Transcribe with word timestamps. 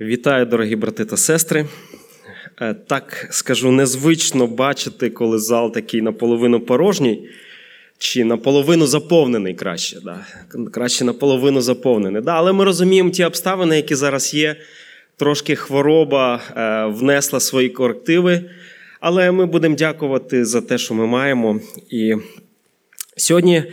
Вітаю, 0.00 0.46
дорогі 0.46 0.76
брати 0.76 1.04
та 1.04 1.16
сестри. 1.16 1.66
Е, 2.60 2.74
так 2.74 3.28
скажу, 3.30 3.72
незвично 3.72 4.46
бачити, 4.46 5.10
коли 5.10 5.38
зал 5.38 5.72
такий 5.72 6.02
наполовину 6.02 6.60
порожній, 6.60 7.28
чи 7.98 8.24
наполовину 8.24 8.86
заповнений 8.86 9.54
краще. 9.54 10.00
Да? 10.04 10.26
Краще 10.72 11.04
наполовину 11.04 11.60
заповнений. 11.60 12.22
Да? 12.22 12.32
Але 12.32 12.52
ми 12.52 12.64
розуміємо 12.64 13.10
ті 13.10 13.24
обставини, 13.24 13.76
які 13.76 13.94
зараз 13.94 14.34
є. 14.34 14.56
Трошки 15.16 15.56
хвороба 15.56 16.40
е, 16.56 16.84
внесла 16.86 17.40
свої 17.40 17.68
корективи. 17.68 18.50
Але 19.00 19.30
ми 19.30 19.46
будемо 19.46 19.76
дякувати 19.76 20.44
за 20.44 20.60
те, 20.60 20.78
що 20.78 20.94
ми 20.94 21.06
маємо. 21.06 21.60
І 21.90 22.14
сьогодні. 23.16 23.64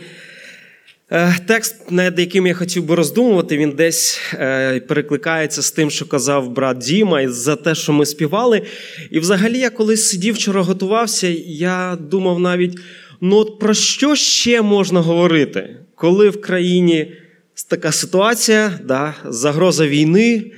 Е, 1.14 1.36
текст, 1.46 1.90
над 1.90 2.18
яким 2.18 2.46
я 2.46 2.54
хотів 2.54 2.84
би 2.84 2.94
роздумувати, 2.94 3.56
він 3.56 3.70
десь 3.70 4.20
е, 4.34 4.80
перекликається 4.80 5.62
з 5.62 5.70
тим, 5.70 5.90
що 5.90 6.08
казав 6.08 6.50
брат 6.50 6.78
Діма, 6.78 7.20
і 7.20 7.28
за 7.28 7.56
те, 7.56 7.74
що 7.74 7.92
ми 7.92 8.06
співали. 8.06 8.62
І 9.10 9.18
взагалі, 9.18 9.58
я 9.58 9.70
коли 9.70 9.96
сидів 9.96 10.34
вчора 10.34 10.62
готувався, 10.62 11.34
я 11.46 11.98
думав 12.00 12.40
навіть, 12.40 12.78
ну 13.20 13.36
от 13.36 13.58
про 13.58 13.74
що 13.74 14.14
ще 14.14 14.62
можна 14.62 15.00
говорити, 15.00 15.76
коли 15.94 16.28
в 16.28 16.40
країні 16.40 17.12
така 17.68 17.92
ситуація, 17.92 18.78
да, 18.84 19.14
загроза 19.24 19.86
війни, 19.86 20.52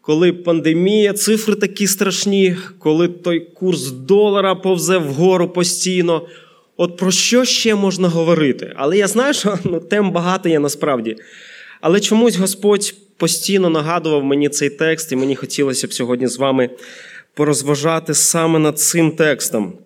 коли 0.00 0.32
пандемія, 0.32 1.12
цифри 1.12 1.54
такі 1.54 1.86
страшні, 1.86 2.56
коли 2.78 3.08
той 3.08 3.40
курс 3.40 3.90
долара 3.90 4.54
повзе 4.54 4.98
вгору 4.98 5.48
постійно. 5.48 6.28
От 6.80 6.96
про 6.96 7.10
що 7.10 7.44
ще 7.44 7.74
можна 7.74 8.08
говорити? 8.08 8.72
Але 8.76 8.98
я 8.98 9.06
знаю, 9.06 9.34
що 9.34 9.58
ну, 9.64 9.80
тем 9.80 10.10
багато 10.10 10.48
є 10.48 10.58
насправді. 10.58 11.16
Але 11.80 12.00
чомусь 12.00 12.36
Господь 12.36 12.94
постійно 13.16 13.70
нагадував 13.70 14.24
мені 14.24 14.48
цей 14.48 14.70
текст, 14.70 15.12
і 15.12 15.16
мені 15.16 15.36
хотілося 15.36 15.86
б 15.86 15.92
сьогодні 15.92 16.26
з 16.26 16.36
вами 16.36 16.70
порозважати 17.34 18.14
саме 18.14 18.58
над 18.58 18.78
цим 18.78 19.10
текстом. 19.10 19.78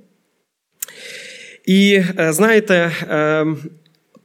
І 1.66 2.02
е, 2.18 2.32
знаєте, 2.32 2.74
е, 2.74 3.46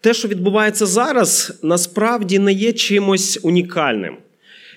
те, 0.02 0.14
що 0.14 0.28
відбувається 0.28 0.86
зараз, 0.86 1.60
насправді 1.64 2.40
не 2.40 2.54
є 2.54 2.74
чимось 2.74 3.40
унікальним. 3.44 4.18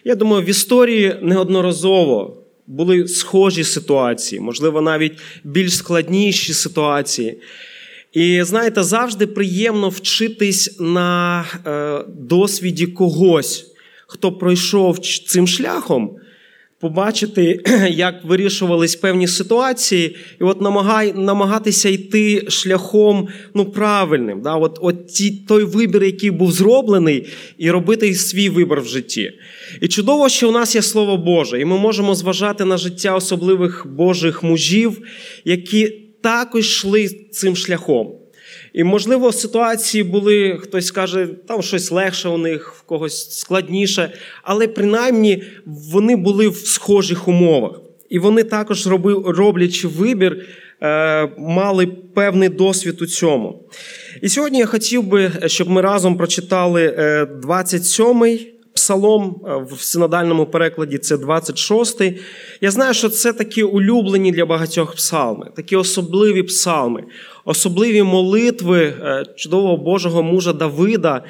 Я 0.05 0.15
думаю, 0.15 0.45
в 0.45 0.49
історії 0.49 1.17
неодноразово 1.23 2.37
були 2.67 3.09
схожі 3.09 3.65
ситуації, 3.65 4.41
можливо, 4.41 4.81
навіть 4.81 5.19
більш 5.45 5.77
складніші 5.77 6.55
ситуації. 6.55 7.39
І 8.13 8.43
знаєте, 8.43 8.83
завжди 8.83 9.27
приємно 9.27 9.89
вчитись 9.89 10.81
на 10.81 11.45
е, 11.67 12.05
досвіді 12.19 12.87
когось, 12.87 13.67
хто 14.07 14.33
пройшов 14.33 14.99
цим 14.99 15.47
шляхом, 15.47 16.17
побачити, 16.81 17.61
як 17.91 18.25
вирішувались 18.25 18.97
певні 18.97 19.29
ситуації, 19.29 20.17
і 20.41 20.45
от 20.45 20.61
намагай, 20.61 21.13
намагатися 21.13 21.89
йти 21.89 22.51
шляхом 22.51 23.29
ну, 23.55 23.65
правильним. 23.65 24.41
Да? 24.43 24.55
От, 24.55 24.79
от 24.83 25.07
ті, 25.07 25.31
той 25.31 25.65
вибір, 25.65 26.05
який 26.05 26.31
був 26.31 26.53
зроблений, 26.53 27.27
і 27.59 27.71
робити 27.71 28.15
свій 28.15 28.49
вибір 28.49 28.81
в 28.81 28.87
житті. 28.87 29.33
І 29.81 29.89
чудово, 29.89 30.29
що 30.29 30.49
у 30.49 30.53
нас 30.53 30.75
є 30.75 30.83
Слово 30.83 31.17
Боже, 31.17 31.61
і 31.61 31.65
ми 31.65 31.79
можемо 31.79 32.15
зважати 32.15 32.65
на 32.65 32.77
життя 32.77 33.15
особливих 33.15 33.87
Божих 33.87 34.43
мужів, 34.43 35.03
які 35.45 36.10
також 36.23 36.67
йшли 36.67 37.09
цим 37.09 37.57
шляхом. 37.57 38.21
І, 38.73 38.85
можливо, 38.85 39.33
ситуації 39.33 40.05
були, 40.05 40.59
хтось 40.63 40.91
каже, 40.91 41.29
там 41.49 41.63
щось 41.63 41.91
легше 41.91 42.29
у 42.29 42.39
них, 42.39 42.75
в 42.79 42.83
когось 42.83 43.39
складніше, 43.39 44.13
але 44.43 44.69
принаймні 44.69 45.43
вони 45.67 46.17
були 46.17 46.49
в 46.49 46.57
схожих 46.57 47.29
умовах. 47.29 47.81
І 48.09 48.19
вони 48.19 48.43
також, 48.43 48.87
роблячи 49.27 49.89
вибір, 49.89 50.47
е, 50.83 51.29
мали 51.39 51.87
певний 51.87 52.49
досвід 52.49 53.03
у 53.03 53.07
цьому. 53.07 53.69
І 54.23 54.29
сьогодні 54.29 54.59
я 54.59 54.67
хотів 54.67 55.03
би, 55.03 55.33
щоб 55.47 55.71
ми 55.71 55.81
разом 55.81 56.17
прочитали 56.17 56.89
27-й 57.45 58.35
е, 58.35 58.60
Псалом 58.91 59.43
е, 59.47 59.75
в 59.75 59.81
синодальному 59.81 60.47
перекладі 60.47 60.99
це 60.99 61.17
26-й. 61.17 62.19
Я 62.61 62.71
знаю, 62.71 62.95
що 62.95 63.09
це 63.09 63.33
такі 63.33 63.63
улюблені 63.63 64.33
для 64.33 64.47
багатьох 64.47 64.95
псалми, 64.95 65.51
такі 65.57 65.77
особливі 65.77 66.43
псалми, 66.43 67.05
особливі 67.45 68.03
молитви 68.03 68.83
е, 68.83 69.25
чудового 69.37 69.77
Божого 69.77 70.23
мужа 70.23 70.53
Давида, 70.53 71.25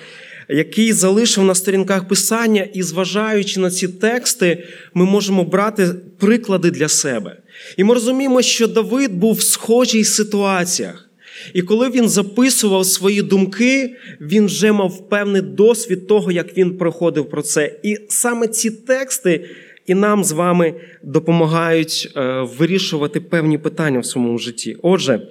який 0.49 0.93
залишив 0.93 1.45
на 1.45 1.55
сторінках 1.55 2.09
Писання, 2.09 2.69
і, 2.75 2.83
зважаючи 2.83 3.61
на 3.61 3.71
ці 3.71 3.89
тексти, 3.89 4.65
ми 4.95 5.05
можемо 5.05 5.45
брати 5.45 5.89
приклади 6.19 6.71
для 6.71 6.89
себе. 6.89 7.37
І 7.77 7.85
ми 7.85 7.95
розуміємо, 7.95 8.43
що 8.43 8.69
Давид 8.69 9.13
був 9.13 9.35
в 9.35 9.43
схожій 9.43 10.05
ситуаціях. 10.05 11.10
І 11.55 11.63
коли 11.63 11.91
він 11.91 12.09
записував 12.09 12.87
свої 12.87 13.23
думки, 13.23 13.97
він 14.21 14.47
вже 14.47 14.73
мав 14.73 15.09
певний 15.09 15.43
досвід 15.43 16.07
того, 16.07 16.33
як 16.33 16.57
він 16.57 16.79
проходив 16.79 17.31
про 17.31 17.43
це. 17.43 17.81
І 17.83 17.99
саме 18.09 18.49
ці 18.49 18.71
тексти 18.71 19.47
і 19.87 19.95
нам 19.95 20.25
з 20.25 20.33
вами 20.33 20.75
допомагають 21.03 22.13
е, 22.17 22.47
вирішувати 22.59 23.21
певні 23.21 23.59
питання 23.59 24.01
в 24.01 24.07
своєму 24.07 24.39
житті. 24.39 24.77
Отже, 24.83 25.29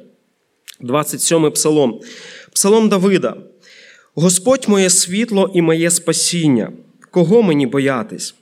27-й 0.82 1.52
псалом. 1.52 2.02
Псалом 2.54 2.90
Давида. 2.90 3.36
Господь 4.16 4.66
моє 4.68 4.90
світло 4.90 5.52
і 5.54 5.62
моє 5.62 5.92
спасіння. 5.92 6.72
Кого 7.12 7.42
мені 7.42 7.68
боятись? 7.68 8.36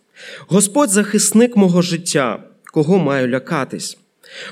Господь 0.48 0.90
захисник 0.90 1.56
мого 1.58 1.82
життя, 1.82 2.44
кого 2.74 2.98
маю 2.98 3.28
лякатись? 3.28 3.98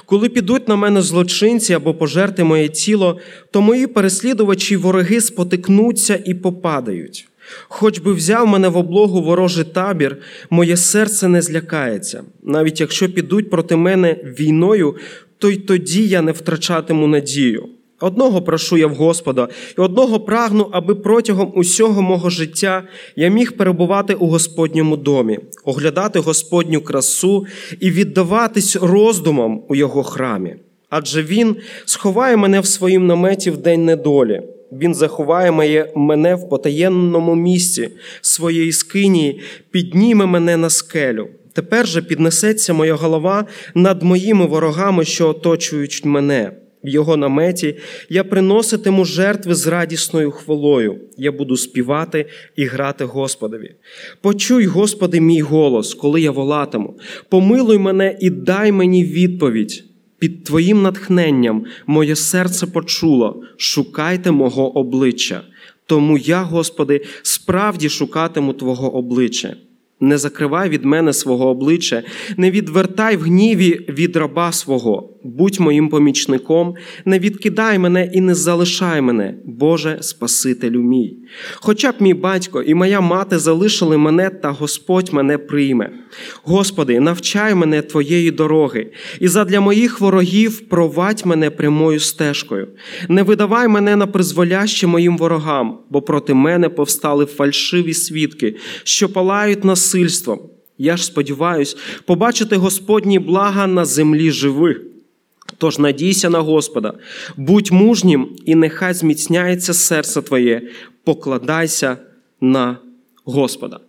Коли 0.05 0.29
підуть 0.29 0.67
на 0.67 0.75
мене 0.75 1.01
злочинці 1.01 1.73
або 1.73 1.93
пожерти 1.93 2.43
моє 2.43 2.69
тіло, 2.69 3.19
то 3.51 3.61
мої 3.61 3.87
переслідувачі 3.87 4.73
й 4.73 4.77
вороги 4.77 5.21
спотикнуться 5.21 6.19
і 6.25 6.33
попадають. 6.33 7.27
Хоч 7.67 7.99
би 7.99 8.13
взяв 8.13 8.47
мене 8.47 8.67
в 8.67 8.77
облогу 8.77 9.21
ворожий 9.21 9.63
табір, 9.63 10.17
моє 10.49 10.77
серце 10.77 11.27
не 11.27 11.41
злякається. 11.41 12.23
Навіть 12.43 12.81
якщо 12.81 13.09
підуть 13.09 13.49
проти 13.49 13.75
мене 13.75 14.13
війною, 14.39 14.95
то 15.37 15.49
й 15.49 15.55
тоді 15.55 16.07
я 16.07 16.21
не 16.21 16.31
втрачатиму 16.31 17.07
надію. 17.07 17.69
Одного 17.99 18.41
прошу 18.41 18.77
я 18.77 18.87
в 18.87 18.95
Господа, 18.95 19.47
і 19.77 19.81
одного 19.81 20.19
прагну, 20.19 20.69
аби 20.71 20.95
протягом 20.95 21.51
усього 21.55 22.01
мого 22.01 22.29
життя 22.29 22.83
я 23.15 23.27
міг 23.27 23.57
перебувати 23.57 24.13
у 24.13 24.27
Господньому 24.27 24.97
домі, 24.97 25.39
оглядати 25.63 26.19
Господню 26.19 26.81
красу 26.81 27.45
і 27.79 27.91
віддаватись 27.91 28.75
роздумам 28.75 29.61
у 29.67 29.75
Його 29.75 30.03
храмі. 30.03 30.55
Адже 30.89 31.23
Він 31.23 31.55
сховає 31.85 32.37
мене 32.37 32.59
в 32.59 32.65
своїм 32.65 33.07
наметі 33.07 33.51
в 33.51 33.57
день 33.57 33.85
недолі. 33.85 34.41
Він 34.71 34.95
заховає 34.95 35.51
мене 35.95 36.35
в 36.35 36.49
потаєнному 36.49 37.35
місці 37.35 37.89
своєї 38.21 38.71
скинії, 38.71 39.41
підніме 39.71 40.25
мене 40.25 40.57
на 40.57 40.69
скелю. 40.69 41.27
Тепер 41.53 41.87
же 41.87 42.01
піднесеться 42.01 42.73
моя 42.73 42.95
голова 42.95 43.45
над 43.75 44.03
моїми 44.03 44.45
ворогами, 44.45 45.05
що 45.05 45.29
оточують 45.29 46.05
мене 46.05 46.51
його 46.87 47.17
наметі, 47.17 47.77
я 48.09 48.23
приноситиму 48.23 49.05
жертви 49.05 49.55
з 49.55 49.67
радісною 49.67 50.31
хвалою. 50.31 50.99
Я 51.17 51.31
буду 51.31 51.57
співати 51.57 52.25
і 52.55 52.65
грати 52.65 53.05
Господові. 53.05 53.75
Почуй, 54.21 54.65
Господи, 54.65 55.21
мій 55.21 55.41
голос, 55.41 55.93
коли 55.93 56.21
я 56.21 56.31
волатиму. 56.31 56.97
Помилуй 57.29 57.77
мене 57.77 58.17
і 58.21 58.29
дай 58.29 58.71
мені 58.71 59.05
відповідь. 59.05 59.83
Під 60.19 60.43
Твоїм 60.43 60.81
натхненням 60.81 61.65
моє 61.87 62.15
серце 62.15 62.67
почуло, 62.67 63.43
шукайте 63.57 64.31
мого 64.31 64.77
обличчя. 64.77 65.41
Тому 65.85 66.17
я, 66.17 66.43
Господи, 66.43 67.05
справді 67.21 67.89
шукатиму 67.89 68.53
Твого 68.53 68.95
обличчя. 68.95 69.55
Не 69.99 70.17
закривай 70.17 70.69
від 70.69 70.85
мене 70.85 71.13
свого 71.13 71.47
обличчя, 71.47 72.03
не 72.37 72.51
відвертай 72.51 73.17
в 73.17 73.21
гніві 73.21 73.85
від 73.89 74.15
раба 74.15 74.51
свого, 74.51 75.14
будь 75.25 75.59
моїм 75.59 75.89
помічником, 75.89 76.75
не 77.05 77.19
відкидай 77.19 77.79
мене 77.79 78.11
і 78.13 78.21
не 78.21 78.35
залишай 78.35 79.01
мене, 79.01 79.35
Боже 79.45 79.97
Спасителю 80.01 80.81
мій. 80.81 81.17
Хоча 81.55 81.91
б 81.91 81.95
мій 81.99 82.13
батько 82.13 82.61
і 82.61 82.73
моя 82.73 83.01
мати 83.01 83.39
залишили 83.39 83.97
мене, 83.97 84.29
та 84.29 84.51
Господь 84.51 85.13
мене 85.13 85.37
прийме. 85.37 85.89
Господи, 86.43 86.99
навчай 86.99 87.55
мене 87.55 87.81
Твоєї 87.81 88.31
дороги, 88.31 88.91
і 89.19 89.27
задля 89.27 89.61
моїх 89.61 90.01
ворогів 90.01 90.69
провадь 90.69 91.25
мене 91.25 91.49
прямою 91.49 91.99
стежкою. 91.99 92.67
Не 93.09 93.23
видавай 93.23 93.67
мене 93.67 93.95
на 93.95 94.07
призволяще 94.07 94.87
моїм 94.87 95.17
ворогам, 95.17 95.79
бо 95.89 96.01
проти 96.01 96.33
мене 96.33 96.69
повстали 96.69 97.25
фальшиві 97.25 97.93
свідки, 97.93 98.55
що 98.83 99.09
палають 99.09 99.63
насильством. 99.63 100.39
Я 100.77 100.97
ж 100.97 101.05
сподіваюсь 101.05 101.77
побачити 102.05 102.55
Господні 102.55 103.19
блага 103.19 103.67
на 103.67 103.85
землі 103.85 104.31
живих. 104.31 104.94
Тож 105.57 105.79
надійся 105.79 106.29
на 106.29 106.39
Господа, 106.39 106.93
будь 107.37 107.71
мужнім, 107.71 108.29
і 108.45 108.55
нехай 108.55 108.93
зміцняється 108.93 109.73
серце 109.73 110.21
Твоє, 110.21 110.61
покладайся 111.03 111.97
на 112.41 112.77
Господа. 113.25 113.79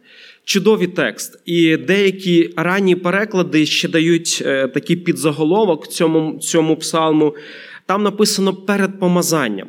Чудовий 0.45 0.87
текст. 0.87 1.39
І 1.47 1.77
деякі 1.77 2.51
ранні 2.57 2.97
переклади 2.97 3.67
ще 3.67 3.89
дають 3.89 4.43
е, 4.47 4.69
такий 4.69 4.97
підзаголовок 4.97 5.89
цьому, 5.89 6.39
цьому 6.39 6.77
псалму. 6.77 7.35
Там 7.87 8.03
написано 8.03 8.55
перед 8.55 8.99
помазанням. 9.01 9.69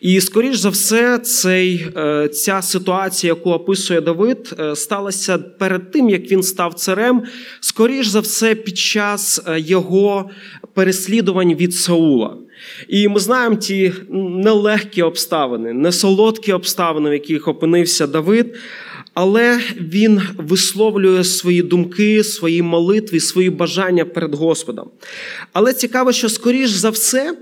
І, 0.00 0.20
скоріш 0.20 0.56
за 0.56 0.68
все, 0.68 1.18
цей, 1.18 1.86
е, 1.96 2.28
ця 2.28 2.62
ситуація, 2.62 3.32
яку 3.32 3.50
описує 3.50 4.00
Давид, 4.00 4.54
е, 4.58 4.76
сталася 4.76 5.38
перед 5.38 5.90
тим, 5.90 6.08
як 6.08 6.30
він 6.30 6.42
став 6.42 6.74
царем, 6.74 7.22
скоріш 7.60 8.06
за 8.06 8.20
все, 8.20 8.54
під 8.54 8.78
час 8.78 9.40
його 9.56 10.30
переслідувань 10.74 11.54
від 11.54 11.74
Саула. 11.74 12.36
І 12.88 13.08
ми 13.08 13.20
знаємо 13.20 13.56
ті 13.56 13.92
нелегкі 14.10 15.02
обставини, 15.02 15.72
несолодкі 15.72 16.52
обставини, 16.52 17.10
в 17.10 17.12
яких 17.12 17.48
опинився 17.48 18.06
Давид. 18.06 18.56
Але 19.14 19.60
він 19.80 20.22
висловлює 20.36 21.24
свої 21.24 21.62
думки, 21.62 22.24
свої 22.24 22.62
молитви, 22.62 23.20
свої 23.20 23.50
бажання 23.50 24.04
перед 24.04 24.34
Господом. 24.34 24.90
Але 25.52 25.72
цікаво, 25.72 26.12
що 26.12 26.28
скоріш 26.28 26.70
за 26.70 26.90
все, 26.90 27.30
е, 27.30 27.36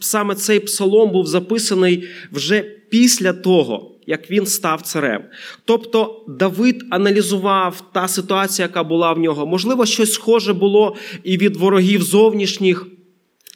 саме 0.00 0.34
цей 0.34 0.60
псалом 0.60 1.10
був 1.10 1.26
записаний 1.26 2.08
вже 2.32 2.60
після 2.90 3.32
того, 3.32 3.90
як 4.06 4.30
він 4.30 4.46
став 4.46 4.82
царем. 4.82 5.22
Тобто 5.64 6.24
Давид 6.28 6.84
аналізував 6.90 7.82
та 7.92 8.08
ситуація, 8.08 8.68
яка 8.68 8.84
була 8.84 9.12
в 9.12 9.18
нього. 9.18 9.46
Можливо, 9.46 9.86
щось 9.86 10.12
схоже 10.12 10.52
було 10.52 10.96
і 11.24 11.36
від 11.36 11.56
ворогів 11.56 12.02
зовнішніх 12.02 12.86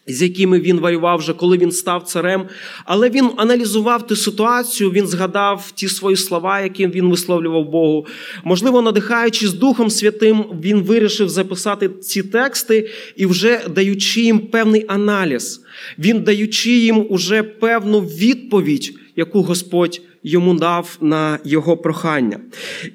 з 0.06 0.22
якими 0.22 0.60
він 0.60 0.80
воював 0.80 1.18
вже, 1.18 1.32
коли 1.32 1.58
він 1.58 1.72
став 1.72 2.02
царем. 2.02 2.46
Але 2.84 3.10
він 3.10 3.30
аналізував 3.36 4.06
ту 4.06 4.16
ситуацію, 4.16 4.90
він 4.90 5.06
згадав 5.06 5.70
ті 5.74 5.88
свої 5.88 6.16
слова, 6.16 6.60
які 6.60 6.86
він 6.86 7.10
висловлював 7.10 7.70
Богу. 7.70 8.06
Можливо, 8.44 8.82
надихаючись 8.82 9.52
Духом 9.52 9.90
Святим, 9.90 10.44
він 10.62 10.82
вирішив 10.82 11.28
записати 11.28 11.88
ці 11.88 12.22
тексти 12.22 12.90
і 13.16 13.26
вже 13.26 13.60
даючи 13.74 14.20
їм 14.20 14.38
певний 14.38 14.84
аналіз, 14.88 15.62
він 15.98 16.20
даючи 16.22 16.70
їм 16.70 17.06
уже 17.10 17.42
певну 17.42 18.00
відповідь, 18.00 18.94
яку 19.16 19.42
Господь 19.42 20.00
йому 20.24 20.54
дав 20.54 20.96
на 21.00 21.38
його 21.44 21.76
прохання. 21.76 22.40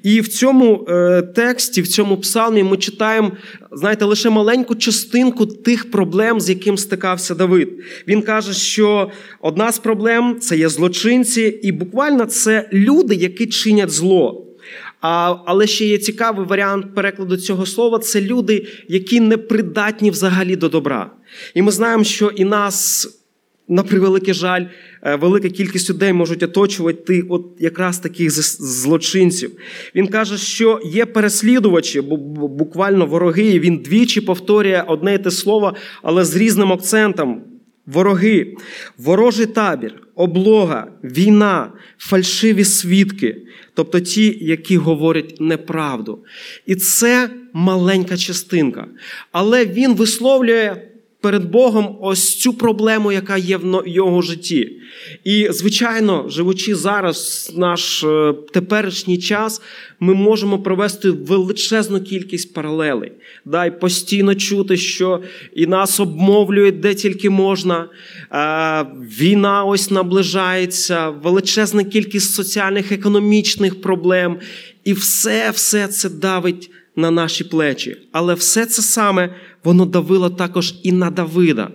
І 0.02 0.20
в 0.20 0.28
цьому 0.28 0.86
е, 0.88 1.22
тексті, 1.22 1.82
в 1.82 1.88
цьому 1.88 2.16
псалмі, 2.16 2.62
ми 2.62 2.76
читаємо, 2.76 3.32
знаєте, 3.72 4.04
лише 4.04 4.30
маленьку 4.30 4.74
частинку 4.74 5.46
тих 5.46 5.90
проблем, 5.90 6.40
з 6.40 6.48
яким 6.48 6.78
стикався 6.78 7.34
Давид. 7.34 7.68
Він 8.08 8.22
каже, 8.22 8.52
що 8.52 9.10
одна 9.40 9.72
з 9.72 9.78
проблем 9.78 10.40
це 10.40 10.56
є 10.56 10.68
злочинці, 10.68 11.60
і 11.62 11.72
буквально 11.72 12.26
це 12.26 12.68
люди, 12.72 13.14
які 13.14 13.46
чинять 13.46 13.90
зло. 13.90 14.46
А, 15.00 15.36
Але 15.46 15.66
ще 15.66 15.86
є 15.86 15.98
цікавий 15.98 16.46
варіант 16.46 16.94
перекладу 16.94 17.36
цього 17.36 17.66
слова 17.66 17.98
це 17.98 18.20
люди, 18.20 18.66
які 18.88 19.20
не 19.20 19.36
придатні 19.36 20.10
взагалі 20.10 20.56
до 20.56 20.68
добра. 20.68 21.10
І 21.54 21.62
ми 21.62 21.72
знаємо, 21.72 22.04
що 22.04 22.28
і 22.28 22.44
нас 22.44 23.08
на 23.70 23.82
превеликий 23.82 24.34
жаль, 24.34 24.64
е, 25.02 25.16
велика 25.16 25.48
кількість 25.48 25.90
людей 25.90 26.12
можуть 26.12 26.42
оточувати 26.42 27.24
от 27.28 27.46
якраз 27.58 27.98
таких 27.98 28.30
злочинців. 28.30 29.50
Він 29.94 30.06
каже, 30.06 30.38
що 30.38 30.80
є 30.84 31.06
переслідувачі, 31.06 32.00
буквально 32.00 33.06
вороги. 33.06 33.60
Він 33.60 33.76
двічі 33.76 34.20
повторює 34.20 34.84
одне 34.86 35.14
і 35.14 35.18
те 35.18 35.30
слово, 35.30 35.74
але 36.02 36.24
з 36.24 36.36
різним 36.36 36.72
акцентом. 36.72 37.42
Вороги, 37.86 38.54
ворожий 38.98 39.46
табір, 39.46 39.94
облога, 40.14 40.86
війна, 41.04 41.72
фальшиві 41.98 42.64
свідки, 42.64 43.36
тобто 43.74 44.00
ті, 44.00 44.38
які 44.40 44.76
говорять 44.76 45.36
неправду. 45.40 46.24
І 46.66 46.74
це 46.74 47.30
маленька 47.52 48.16
частинка. 48.16 48.86
Але 49.32 49.66
він 49.66 49.94
висловлює 49.94 50.89
перед 51.20 51.50
Богом 51.50 51.98
ось 52.00 52.38
цю 52.38 52.52
проблему, 52.52 53.12
яка 53.12 53.36
є 53.36 53.56
в 53.56 53.82
його 53.86 54.22
житті. 54.22 54.76
І, 55.24 55.48
звичайно, 55.50 56.24
живучи 56.28 56.74
зараз, 56.74 57.52
наш 57.56 58.04
е, 58.04 58.34
теперішній 58.52 59.18
час, 59.18 59.62
ми 60.00 60.14
можемо 60.14 60.58
провести 60.58 61.10
величезну 61.10 62.00
кількість 62.00 62.54
паралелей. 62.54 63.12
Дай 63.44 63.80
постійно 63.80 64.34
чути, 64.34 64.76
що 64.76 65.22
і 65.54 65.66
нас 65.66 66.00
обмовлюють 66.00 66.80
де 66.80 66.94
тільки 66.94 67.30
можна. 67.30 67.88
Війна 69.20 69.64
ось 69.64 69.90
наближається, 69.90 71.08
величезна 71.08 71.84
кількість 71.84 72.34
соціальних, 72.34 72.92
економічних 72.92 73.80
проблем. 73.80 74.38
І 74.84 74.92
все, 74.92 75.50
все 75.50 75.88
це 75.88 76.08
давить 76.08 76.70
на 76.96 77.10
наші 77.10 77.44
плечі. 77.44 77.96
Але 78.12 78.34
все 78.34 78.66
це 78.66 78.82
саме 78.82 79.34
воно 79.64 79.86
давило 79.86 80.30
також 80.30 80.74
і 80.82 80.92
на 80.92 81.10
Давида. 81.10 81.70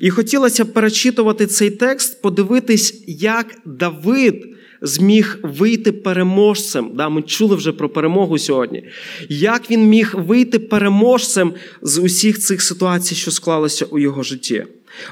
І 0.00 0.10
хотілося 0.10 0.64
перечитувати 0.64 1.46
цей 1.46 1.70
текст, 1.70 2.22
подивитись, 2.22 3.04
як 3.06 3.54
Давид 3.64 4.46
зміг 4.82 5.38
вийти 5.42 5.92
переможцем. 5.92 6.90
Да, 6.94 7.08
Ми 7.08 7.22
чули 7.22 7.56
вже 7.56 7.72
про 7.72 7.88
перемогу 7.88 8.38
сьогодні. 8.38 8.84
Як 9.28 9.70
він 9.70 9.88
міг 9.88 10.14
вийти 10.14 10.58
переможцем 10.58 11.54
з 11.82 11.98
усіх 11.98 12.38
цих 12.38 12.62
ситуацій, 12.62 13.14
що 13.14 13.30
склалися 13.30 13.84
у 13.84 13.98
його 13.98 14.22
житті. 14.22 14.64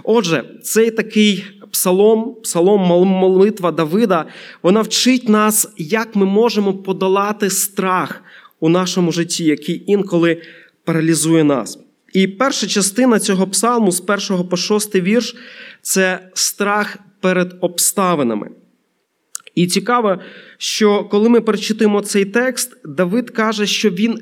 Отже, 0.04 0.44
цей 0.62 0.90
такий 0.90 1.44
псалом, 1.70 2.36
псалом 2.42 2.80
молитва 3.08 3.72
Давида, 3.72 4.24
вона 4.62 4.80
вчить 4.80 5.28
нас, 5.28 5.68
як 5.78 6.16
ми 6.16 6.26
можемо 6.26 6.74
подолати 6.74 7.50
страх 7.50 8.22
у 8.60 8.68
нашому 8.68 9.12
житті, 9.12 9.44
який 9.44 9.82
інколи 9.86 10.42
паралізує 10.84 11.44
нас. 11.44 11.78
І 12.14 12.26
перша 12.26 12.66
частина 12.66 13.18
цього 13.18 13.46
псалму 13.46 13.92
з 13.92 14.00
першого 14.00 14.44
по 14.44 14.56
шостий 14.56 15.00
вірш 15.00 15.36
це 15.82 16.28
страх 16.34 16.98
перед 17.20 17.56
обставинами. 17.60 18.50
І 19.54 19.66
цікаво, 19.66 20.18
що 20.58 21.04
коли 21.04 21.28
ми 21.28 21.40
прочитаємо 21.40 22.00
цей 22.00 22.24
текст, 22.24 22.76
Давид 22.84 23.30
каже, 23.30 23.66
що 23.66 23.90
він 23.90 24.20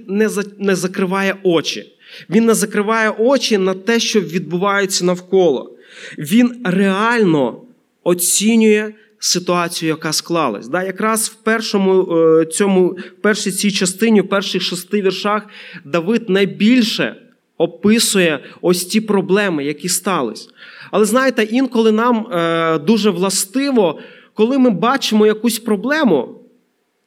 не 0.59 0.77
закриває 0.77 1.37
очі. 1.43 1.93
Він 2.31 2.45
не 2.45 2.55
закриває 2.55 3.11
очі 3.11 3.59
на 3.59 3.75
те, 3.75 4.01
що 4.01 4.21
відбувається 4.21 5.05
навколо. 5.05 5.77
Він 6.19 6.63
реально 6.65 7.63
оцінює 8.05 8.93
ситуацію, 9.19 9.89
яка 9.89 10.13
склалась. 10.13 10.69
Да, 10.69 10.83
Якраз 10.83 11.29
в 11.29 11.35
першому 11.35 12.17
е, 12.17 12.47
цьому, 12.47 12.89
в 12.89 13.23
першій 13.23 13.53
цій 13.53 13.71
частині, 13.71 14.21
в 14.21 14.29
перших 14.29 14.63
шести 14.63 15.03
віршах, 15.03 15.47
Давид 15.85 16.31
найбільше 16.31 17.22
описує 17.63 18.41
ось 18.61 18.85
ті 18.85 19.01
проблеми, 19.01 19.65
які 19.65 19.89
стались. 19.89 20.49
Але 20.91 21.05
знаєте, 21.05 21.43
інколи 21.43 21.93
нам 21.93 22.27
е, 22.33 22.79
дуже 22.79 23.11
властиво, 23.11 23.99
коли 24.35 24.59
ми 24.59 24.71
бачимо 24.71 25.27
якусь 25.27 25.59
проблему. 25.59 26.39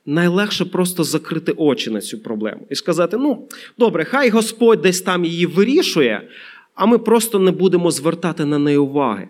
Найлегше 0.07 0.65
просто 0.65 1.03
закрити 1.03 1.51
очі 1.51 1.89
на 1.89 2.01
цю 2.01 2.19
проблему 2.19 2.67
і 2.69 2.75
сказати: 2.75 3.17
ну, 3.17 3.47
добре, 3.77 4.05
хай 4.05 4.29
Господь 4.29 4.81
десь 4.81 5.01
там 5.01 5.25
її 5.25 5.45
вирішує, 5.45 6.27
а 6.75 6.85
ми 6.85 6.97
просто 6.97 7.39
не 7.39 7.51
будемо 7.51 7.91
звертати 7.91 8.45
на 8.45 8.59
неї 8.59 8.77
уваги. 8.77 9.27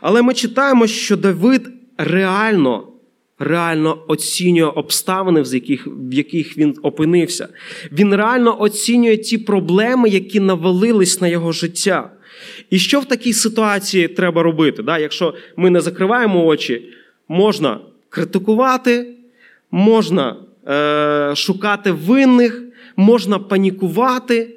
Але 0.00 0.22
ми 0.22 0.34
читаємо, 0.34 0.86
що 0.86 1.16
Давид 1.16 1.68
реально 1.98 2.86
реально 3.38 4.04
оцінює 4.08 4.68
обставини, 4.68 5.42
в 5.42 5.54
яких, 5.54 5.86
в 5.86 6.14
яких 6.14 6.58
він 6.58 6.76
опинився. 6.82 7.48
Він 7.92 8.14
реально 8.14 8.62
оцінює 8.62 9.16
ті 9.16 9.38
проблеми, 9.38 10.08
які 10.08 10.40
навалились 10.40 11.20
на 11.20 11.28
його 11.28 11.52
життя. 11.52 12.10
І 12.70 12.78
що 12.78 13.00
в 13.00 13.04
такій 13.04 13.32
ситуації 13.32 14.08
треба 14.08 14.42
робити? 14.42 14.82
Да? 14.82 14.98
Якщо 14.98 15.34
ми 15.56 15.70
не 15.70 15.80
закриваємо 15.80 16.46
очі, 16.46 16.88
можна 17.28 17.80
критикувати, 18.08 19.06
можна 19.70 20.36
е, 20.68 21.36
шукати 21.36 21.92
винних, 21.92 22.62
можна 22.96 23.38
панікувати. 23.38 24.54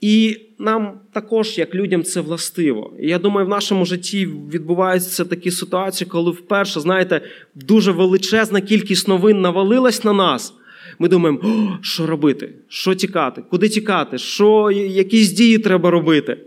І 0.00 0.45
нам 0.58 1.00
також, 1.12 1.58
як 1.58 1.74
людям, 1.74 2.02
це 2.02 2.20
властиво. 2.20 2.92
І 3.00 3.08
я 3.08 3.18
думаю, 3.18 3.46
в 3.46 3.50
нашому 3.50 3.84
житті 3.84 4.26
відбуваються 4.26 5.24
такі 5.24 5.50
ситуації, 5.50 6.10
коли 6.10 6.30
вперше, 6.30 6.80
знаєте, 6.80 7.20
дуже 7.54 7.92
величезна 7.92 8.60
кількість 8.60 9.08
новин 9.08 9.40
навалилась 9.40 10.04
на 10.04 10.12
нас. 10.12 10.54
Ми 10.98 11.08
думаємо, 11.08 11.40
що 11.82 12.06
робити, 12.06 12.54
що 12.68 12.94
тікати, 12.94 13.42
куди 13.50 13.68
тікати, 13.68 14.18
що, 14.18 14.70
якісь 14.70 15.32
дії 15.32 15.58
треба 15.58 15.90
робити. 15.90 16.38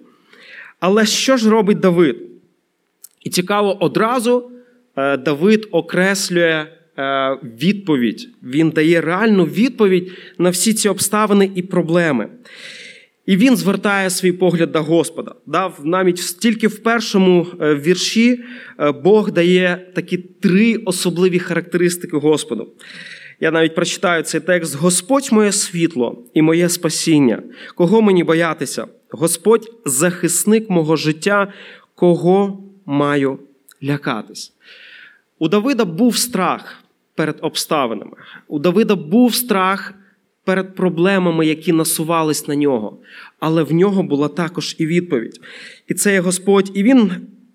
Але 0.80 1.06
що 1.06 1.38
ж 1.38 1.50
робить 1.50 1.80
Давид? 1.80 2.16
І 3.24 3.30
цікаво, 3.30 3.84
одразу 3.84 4.52
е, 4.96 5.18
Давид 5.18 5.68
окреслює 5.72 6.66
е, 6.98 7.38
відповідь. 7.62 8.30
Він 8.44 8.70
дає 8.70 9.02
реальну 9.02 9.46
відповідь 9.46 10.12
на 10.38 10.50
всі 10.50 10.74
ці 10.74 10.90
обставини 10.90 11.52
і 11.56 11.62
проблеми. 11.62 12.30
І 13.30 13.38
він 13.38 13.58
звертає 13.58 14.10
свій 14.10 14.32
погляд 14.32 14.72
до 14.72 14.84
Господа. 14.84 15.36
Дав 15.46 15.80
навіть 15.84 16.40
тільки 16.40 16.68
в 16.68 16.84
першому 16.84 17.48
е, 17.62 17.76
вірші 17.76 18.44
е, 18.80 18.92
Бог 18.92 19.32
дає 19.32 19.92
такі 19.96 20.18
три 20.18 20.76
особливі 20.76 21.40
характеристики 21.40 22.18
Господу. 22.18 22.68
Я 23.40 23.52
навіть 23.52 23.76
прочитаю 23.76 24.24
цей 24.24 24.42
текст: 24.42 24.76
Господь 24.76 25.30
моє 25.32 25.52
світло 25.52 26.24
і 26.34 26.42
моє 26.42 26.70
спасіння. 26.70 27.44
Кого 27.76 28.02
мені 28.02 28.24
боятися? 28.24 28.88
Господь 29.10 29.72
захисник 29.86 30.70
мого 30.70 30.96
життя, 30.96 31.54
кого 31.96 32.64
маю 32.86 33.40
лякатись. 33.84 34.54
У 35.40 35.48
Давида 35.48 35.86
був 35.86 36.18
страх 36.18 36.84
перед 37.16 37.38
обставинами. 37.42 38.18
У 38.48 38.60
Давида 38.60 38.96
був 38.96 39.36
страх 39.36 39.94
перед 40.50 40.76
проблемами, 40.76 41.46
які 41.46 41.74
насувались 41.74 42.48
на 42.48 42.56
нього. 42.56 42.98
Але 43.40 43.64
в 43.64 43.74
нього 43.74 44.04
була 44.04 44.28
також 44.28 44.76
і 44.80 44.86
відповідь. 44.86 45.42
І 45.88 45.94
це 45.94 46.14
є 46.14 46.20
Господь. 46.20 46.72
І 46.74 46.84
він 46.84 47.12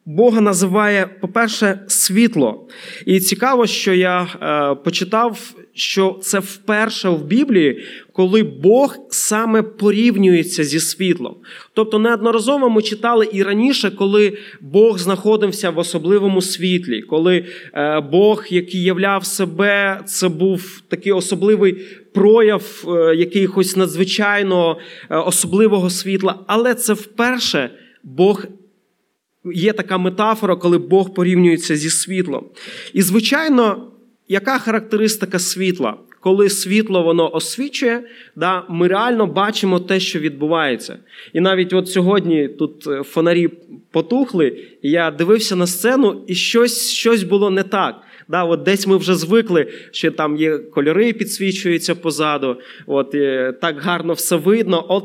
Бога 0.07 0.41
називає, 0.41 1.07
по-перше, 1.21 1.81
світло. 1.87 2.69
І 3.07 3.21
цікаво, 3.21 3.67
що 3.67 3.95
я 3.95 4.23
е, 4.23 4.75
почитав, 4.85 5.55
що 5.75 6.19
це 6.23 6.39
вперше 6.39 7.09
в 7.09 7.25
Біблії, 7.25 7.85
коли 8.13 8.43
Бог 8.43 8.97
саме 9.11 9.63
порівнюється 9.63 10.65
зі 10.65 10.81
світлом. 10.81 11.37
Тобто, 11.75 11.99
неодноразово 11.99 12.71
ми 12.71 12.83
читали 12.83 13.29
і 13.33 13.43
раніше, 13.43 13.91
коли 13.91 14.39
Бог 14.61 14.99
знаходився 14.99 15.71
в 15.71 15.79
особливому 15.79 16.43
світлі, 16.43 17.03
коли 17.03 17.45
е, 17.75 18.01
Бог, 18.01 18.45
який 18.51 18.83
являв 18.83 19.25
себе, 19.27 20.01
це 20.07 20.29
був 20.29 20.83
такий 20.89 21.13
особливий 21.13 21.73
прояв 22.15 22.85
е, 22.89 23.17
якихось 23.17 23.77
надзвичайно 23.77 24.77
е, 25.11 25.17
особливого 25.17 25.91
світла. 25.91 26.39
Але 26.47 26.75
це 26.75 26.93
вперше 26.93 27.71
Бог 28.03 28.45
є 29.45 29.73
така 29.73 29.99
метафора, 29.99 30.57
коли 30.57 30.79
Бог 30.79 31.15
порівнюється 31.15 31.77
зі 31.77 31.91
світлом. 31.91 32.45
І, 32.93 33.03
звичайно, 33.03 33.91
яка 34.29 34.59
характеристика 34.59 35.39
світла? 35.39 35.97
Коли 36.21 36.51
світло 36.51 37.03
воно 37.03 37.35
освічує, 37.35 38.03
да, 38.37 38.65
ми 38.69 38.89
реально 38.89 39.27
бачимо 39.27 39.81
те, 39.81 40.01
що 40.01 40.19
відбувається. 40.19 40.99
І 41.33 41.41
навіть 41.41 41.73
от 41.73 41.89
сьогодні 41.89 42.49
тут 42.49 42.87
е, 42.87 43.03
фонарі 43.03 43.49
потухли, 43.91 44.59
і 44.83 44.91
я 44.91 45.11
дивився 45.11 45.57
на 45.57 45.67
сцену, 45.67 46.25
і 46.27 46.35
щось 46.35 46.91
щось 46.91 47.23
було 47.23 47.51
не 47.51 47.63
так. 47.63 48.01
Да, 48.29 48.45
от 48.45 48.63
Десь 48.63 48.87
ми 48.87 48.97
вже 48.97 49.15
звикли, 49.15 49.67
що 49.91 50.11
там 50.11 50.37
є 50.37 50.59
кольори, 50.59 51.13
підсвічуються 51.13 51.95
позаду, 51.95 52.57
от, 52.87 53.11
так 53.61 53.81
гарно 53.81 54.13
все 54.13 54.37
видно. 54.37 54.87
От 54.89 55.05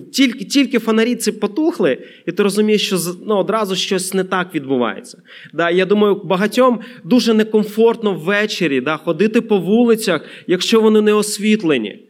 тільки 0.00 0.44
тільки 0.44 0.78
фонарі 0.78 1.14
ці 1.14 1.32
потухли, 1.32 1.98
і 2.26 2.32
ти 2.32 2.42
розумієш, 2.42 2.86
що 2.86 2.98
ну, 3.26 3.36
одразу 3.36 3.76
щось 3.76 4.14
не 4.14 4.24
так 4.24 4.54
відбувається. 4.54 5.22
Да, 5.52 5.70
Я 5.70 5.86
думаю, 5.86 6.20
багатьом 6.24 6.80
дуже 7.04 7.34
некомфортно 7.34 8.14
ввечері 8.14 8.80
да, 8.80 8.96
ходити 8.96 9.40
по 9.40 9.58
вулицях, 9.58 10.24
якщо 10.46 10.80
вони 10.80 11.00
не 11.00 11.12
освітлені. 11.12 12.08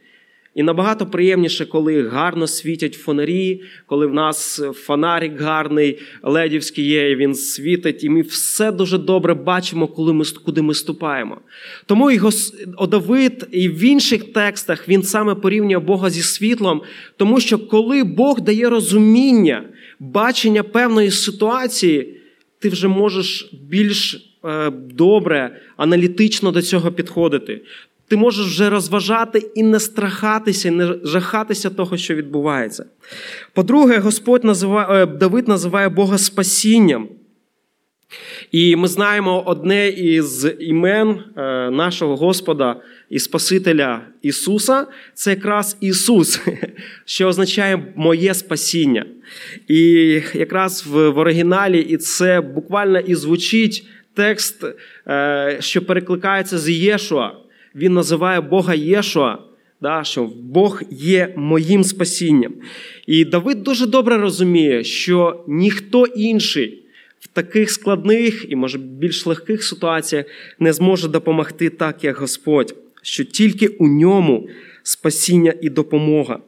І 0.55 0.63
набагато 0.63 1.07
приємніше, 1.07 1.67
коли 1.67 2.09
гарно 2.09 2.47
світять 2.47 2.95
фонарі, 2.95 3.63
коли 3.87 4.07
в 4.07 4.15
нас 4.15 4.63
фонарик 4.75 5.41
гарний, 5.41 5.99
ледівський 6.23 6.87
є, 6.87 7.11
і 7.11 7.17
він 7.17 7.35
світить, 7.35 8.05
і 8.05 8.09
ми 8.09 8.21
все 8.21 8.73
дуже 8.73 8.99
добре 8.99 9.35
бачимо, 9.35 9.87
коли 9.87 10.13
ми, 10.13 10.25
куди 10.45 10.63
ми 10.63 10.75
ступаємо. 10.75 11.39
Тому 11.87 12.11
і 12.11 12.21
Давид 12.89 13.49
і 13.53 13.69
в 13.69 13.85
інших 13.85 14.33
текстах 14.33 14.89
він 14.89 15.03
саме 15.03 15.35
порівнює 15.35 15.79
Бога 15.79 16.11
зі 16.11 16.23
світлом, 16.23 16.83
тому 17.17 17.41
що 17.41 17.59
коли 17.59 18.05
Бог 18.05 18.41
дає 18.41 18.69
розуміння, 18.69 19.65
бачення 20.01 20.63
певної 20.63 21.11
ситуації, 21.11 22.17
ти 22.59 22.69
вже 22.69 22.89
можеш 22.89 23.51
більш 23.69 24.29
е, 24.45 24.71
добре, 24.71 25.61
аналітично 25.77 26.53
до 26.53 26.63
цього 26.63 26.93
підходити 26.93 27.61
ти 28.09 28.17
можеш 28.17 28.47
вже 28.47 28.71
розважати 28.71 29.51
і 29.55 29.63
не 29.63 29.81
страхатися, 29.81 30.71
не 30.71 30.95
жахатися 31.05 31.71
того, 31.71 31.97
що 31.97 32.15
відбувається. 32.15 32.85
По-друге, 33.53 33.99
Господь 33.99 34.45
називає, 34.45 35.03
е, 35.03 35.07
Давид 35.07 35.49
називає 35.49 35.89
Бога 35.89 36.19
спасінням. 36.19 37.09
І 38.51 38.77
ми 38.77 38.89
знаємо 38.89 39.43
одне 39.47 39.89
із 39.89 40.47
імен 40.61 41.09
е, 41.11 41.71
нашого 41.71 42.17
Господа 42.17 42.77
і 43.11 43.19
Спасителя 43.19 44.01
Ісуса 44.23 44.87
це 45.15 45.31
якраз 45.31 45.77
Ісус, 45.81 46.41
що 47.05 47.29
означає 47.29 47.93
моє 47.97 48.35
спасіння. 48.35 49.07
І 49.69 49.81
якраз 50.35 50.87
в 50.87 51.19
оригіналі 51.19 51.81
і 51.81 51.97
це 51.97 52.41
буквально 52.41 52.99
і 52.99 53.15
звучить 53.15 53.87
текст, 54.15 54.65
е, 55.07 55.57
що 55.61 55.87
перекликається 55.87 56.59
з 56.59 56.71
Єшуа 56.71 57.42
він 57.75 57.95
називає 57.95 58.41
Бога 58.41 58.75
Єшуа, 58.75 59.39
да, 59.81 60.05
що 60.05 60.31
Бог 60.43 60.83
є 60.91 61.35
моїм 61.37 61.85
спасінням. 61.85 62.55
І 63.07 63.25
Давид 63.25 63.63
дуже 63.63 63.87
добре 63.87 64.19
розуміє, 64.19 64.85
що 64.85 65.45
ніхто 65.49 66.07
інший 66.07 66.83
в 67.21 67.27
таких 67.27 67.71
складних 67.71 68.47
і, 68.49 68.57
може, 68.57 68.79
більш 68.79 69.27
легких 69.27 69.65
ситуаціях 69.65 70.27
не 70.59 70.73
зможе 70.73 71.09
допомогти 71.09 71.71
так, 71.71 72.05
як 72.05 72.17
Господь, 72.17 72.77
що 73.03 73.25
тільки 73.25 73.69
у 73.69 73.89
ньому 73.89 74.49
спасіння 74.83 75.55
і 75.61 75.71
допомога. 75.71 76.39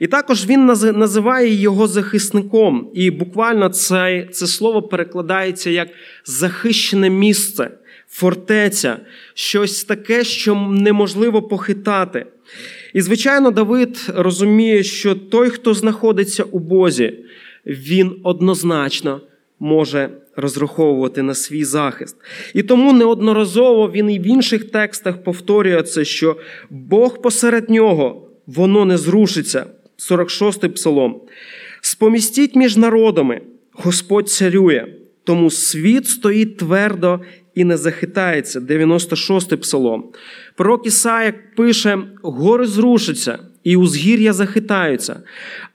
І 0.00 0.06
також 0.06 0.46
він 0.46 0.66
називає 0.94 1.54
його 1.54 1.86
захисником. 1.86 2.90
І 2.94 3.10
буквально 3.10 3.68
це, 3.68 4.28
це 4.32 4.46
слово 4.46 4.82
перекладається 4.82 5.70
як 5.70 5.88
захищене 6.24 7.10
місце 7.10 7.70
фортеця, 8.10 8.98
щось 9.34 9.84
таке, 9.84 10.24
що 10.24 10.54
неможливо 10.54 11.42
похитати. 11.42 12.26
І, 12.94 13.00
звичайно, 13.00 13.50
Давид 13.50 14.06
розуміє, 14.14 14.82
що 14.82 15.14
той, 15.14 15.50
хто 15.50 15.74
знаходиться 15.74 16.42
у 16.42 16.58
Бозі, 16.58 17.18
він 17.66 18.16
однозначно 18.22 19.20
може 19.60 20.10
розраховувати 20.36 21.22
на 21.22 21.34
свій 21.34 21.64
захист. 21.64 22.16
І 22.54 22.62
тому 22.62 22.92
неодноразово 22.92 23.90
він 23.90 24.10
і 24.10 24.18
в 24.18 24.26
інших 24.26 24.70
текстах 24.70 25.24
повторює 25.24 25.82
це, 25.82 26.04
що 26.04 26.36
Бог 26.70 27.22
посеред 27.22 27.70
нього, 27.70 28.28
воно 28.46 28.84
не 28.84 28.98
зрушиться. 28.98 29.66
46-й 29.98 30.68
псалом. 30.68 31.20
Спомістіть 31.80 32.56
між 32.56 32.76
народами, 32.76 33.40
Господь 33.72 34.28
царює, 34.28 34.86
тому 35.24 35.50
світ 35.50 36.06
стоїть 36.06 36.56
твердо 36.56 37.20
і 37.54 37.64
не 37.64 37.76
захитається. 37.76 38.60
96-й 38.60 39.56
псалом. 39.56 40.04
Пророк 40.56 40.86
Ісая 40.86 41.34
пише: 41.56 41.98
гори 42.22 42.66
зрушаться, 42.66 43.38
і 43.64 43.76
узгір'я 43.76 44.32
захитаються, 44.32 45.20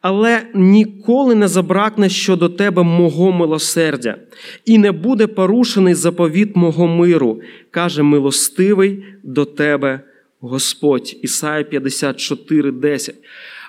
але 0.01 0.41
ніколи 0.53 1.35
не 1.35 1.47
забракне 1.47 2.09
щодо 2.09 2.49
тебе 2.49 2.83
мого 2.83 3.31
милосердя, 3.31 4.17
і 4.65 4.77
не 4.77 4.91
буде 4.91 5.27
порушений 5.27 5.93
заповіт 5.93 6.55
мого 6.55 6.87
миру, 6.87 7.41
каже 7.71 8.03
милостивий 8.03 9.03
до 9.23 9.45
тебе 9.45 9.99
Господь. 10.39 11.17
Ісая 11.21 11.63
54, 11.63 12.71
10. 12.71 13.15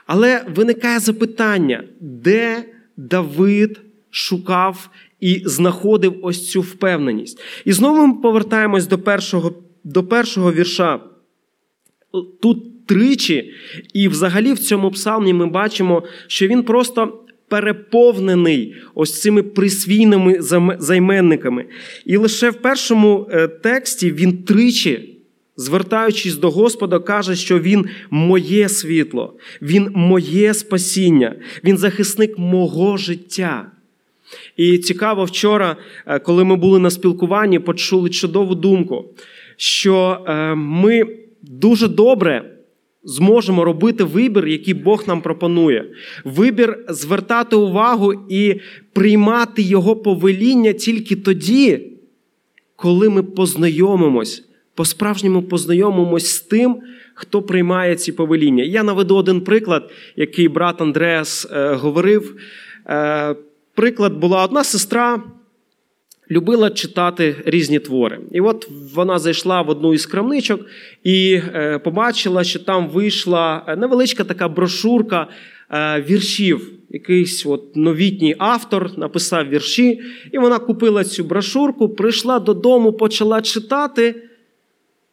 Але 0.07 0.45
виникає 0.55 0.99
запитання, 0.99 1.85
де 2.01 2.65
Давид 2.97 3.81
шукав 4.11 4.91
і 5.21 5.43
знаходив 5.45 6.15
ось 6.23 6.51
цю 6.51 6.61
впевненість. 6.61 7.41
І 7.65 7.73
знову 7.73 8.07
ми 8.07 8.15
повертаємось 8.15 8.87
до 8.87 8.99
першого, 8.99 9.53
до 9.85 10.05
першого 10.05 10.53
вірша. 10.53 11.01
Тут 12.43 12.87
тричі, 12.87 13.53
і 13.95 14.09
взагалі 14.09 14.53
в 14.53 14.59
цьому 14.59 14.91
псалмі 14.91 15.33
ми 15.33 15.47
бачимо, 15.47 16.03
що 16.27 16.47
він 16.47 16.63
просто. 16.63 17.23
Переповнений 17.49 18.75
ось 18.95 19.21
цими 19.21 19.43
присвійними 19.43 20.39
займенниками. 20.79 21.65
І 22.07 22.17
лише 22.17 22.51
в 22.51 22.55
першому 22.55 23.29
е, 23.31 23.49
тексті 23.49 24.13
він 24.13 24.43
тричі, 24.43 25.19
звертаючись 25.57 26.37
до 26.37 26.51
Господа, 26.51 26.99
каже, 26.99 27.37
що 27.37 27.59
Він 27.59 27.87
моє 28.11 28.69
світло, 28.69 29.35
Він 29.63 29.91
моє 29.95 30.55
спасіння, 30.55 31.37
Він 31.65 31.79
захисник 31.79 32.39
мого 32.39 32.97
життя. 32.97 33.71
І 34.57 34.79
цікаво, 34.79 35.25
вчора, 35.25 35.77
е, 36.07 36.19
коли 36.19 36.45
ми 36.45 36.57
були 36.57 36.79
на 36.79 36.91
спілкуванні, 36.91 37.59
почули 37.59 38.11
чудову 38.11 38.55
думку, 38.55 39.05
що 39.57 40.25
е, 40.27 40.55
ми 40.55 41.07
дуже 41.43 41.89
добре 41.89 42.57
зможемо 43.05 43.65
робити 43.65 44.05
вибір, 44.05 44.47
який 44.47 44.75
Бог 44.75 45.05
нам 45.07 45.21
пропонує. 45.21 45.85
Вибір 46.25 46.85
звертати 46.89 47.57
увагу 47.57 48.15
і 48.29 48.61
приймати 48.93 49.63
Його 49.63 49.97
повеління 49.97 50.73
тільки 50.73 51.17
тоді, 51.17 51.93
коли 52.77 53.09
ми 53.09 53.23
познайомимось, 53.23 54.45
по-справжньому 54.75 55.43
познайомимось 55.43 56.29
з 56.29 56.41
тим, 56.41 56.77
хто 57.15 57.43
приймає 57.43 57.97
ці 57.97 58.13
повеління. 58.13 58.65
Я 58.65 58.83
наведу 58.83 59.17
один 59.17 59.41
приклад, 59.41 59.91
який 60.17 60.49
брат 60.49 60.81
Андреас 60.81 61.49
е, 61.53 61.75
говорив 61.75 62.37
приклад 63.77 64.13
була 64.13 64.45
одна 64.45 64.65
сестра, 64.65 65.23
любила 66.31 66.71
читати 66.71 67.37
різні 67.47 67.79
твори. 67.79 68.21
І 68.33 68.41
от 68.41 68.69
вона 68.95 69.19
зайшла 69.19 69.63
в 69.63 69.71
одну 69.71 69.95
із 69.95 70.07
крамничок 70.07 70.61
і 71.05 71.41
е, 71.55 71.79
побачила, 71.79 72.45
що 72.45 72.59
там 72.59 72.89
вийшла 72.89 73.75
невеличка 73.79 74.25
така 74.25 74.49
брошурка 74.49 75.29
е, 75.71 76.05
віршів. 76.09 76.73
Якийсь 76.91 77.47
от 77.47 77.77
новітній 77.77 78.35
автор 78.39 78.99
написав 78.99 79.49
вірші, 79.49 80.01
і 80.33 80.39
вона 80.39 80.59
купила 80.59 81.05
цю 81.05 81.25
брошурку, 81.25 81.89
прийшла 81.89 82.39
додому, 82.39 82.93
почала 82.93 83.43
читати. 83.43 84.23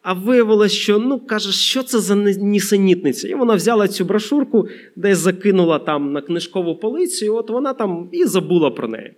А 0.04 0.12
виявилось, 0.12 0.72
що 0.72 0.98
ну 0.98 1.20
каже, 1.20 1.52
що 1.52 1.82
це 1.82 1.98
за 1.98 2.14
нісенітниця? 2.14 3.28
І 3.28 3.34
вона 3.34 3.54
взяла 3.54 3.88
цю 3.88 4.04
брошурку, 4.04 4.68
десь 4.96 5.18
закинула 5.18 5.78
там 5.78 6.12
на 6.12 6.20
книжкову 6.20 6.76
полицю, 6.76 7.36
от 7.36 7.50
вона 7.50 7.72
там 7.72 8.08
і 8.12 8.24
забула 8.24 8.70
про 8.70 8.88
неї. 8.88 9.12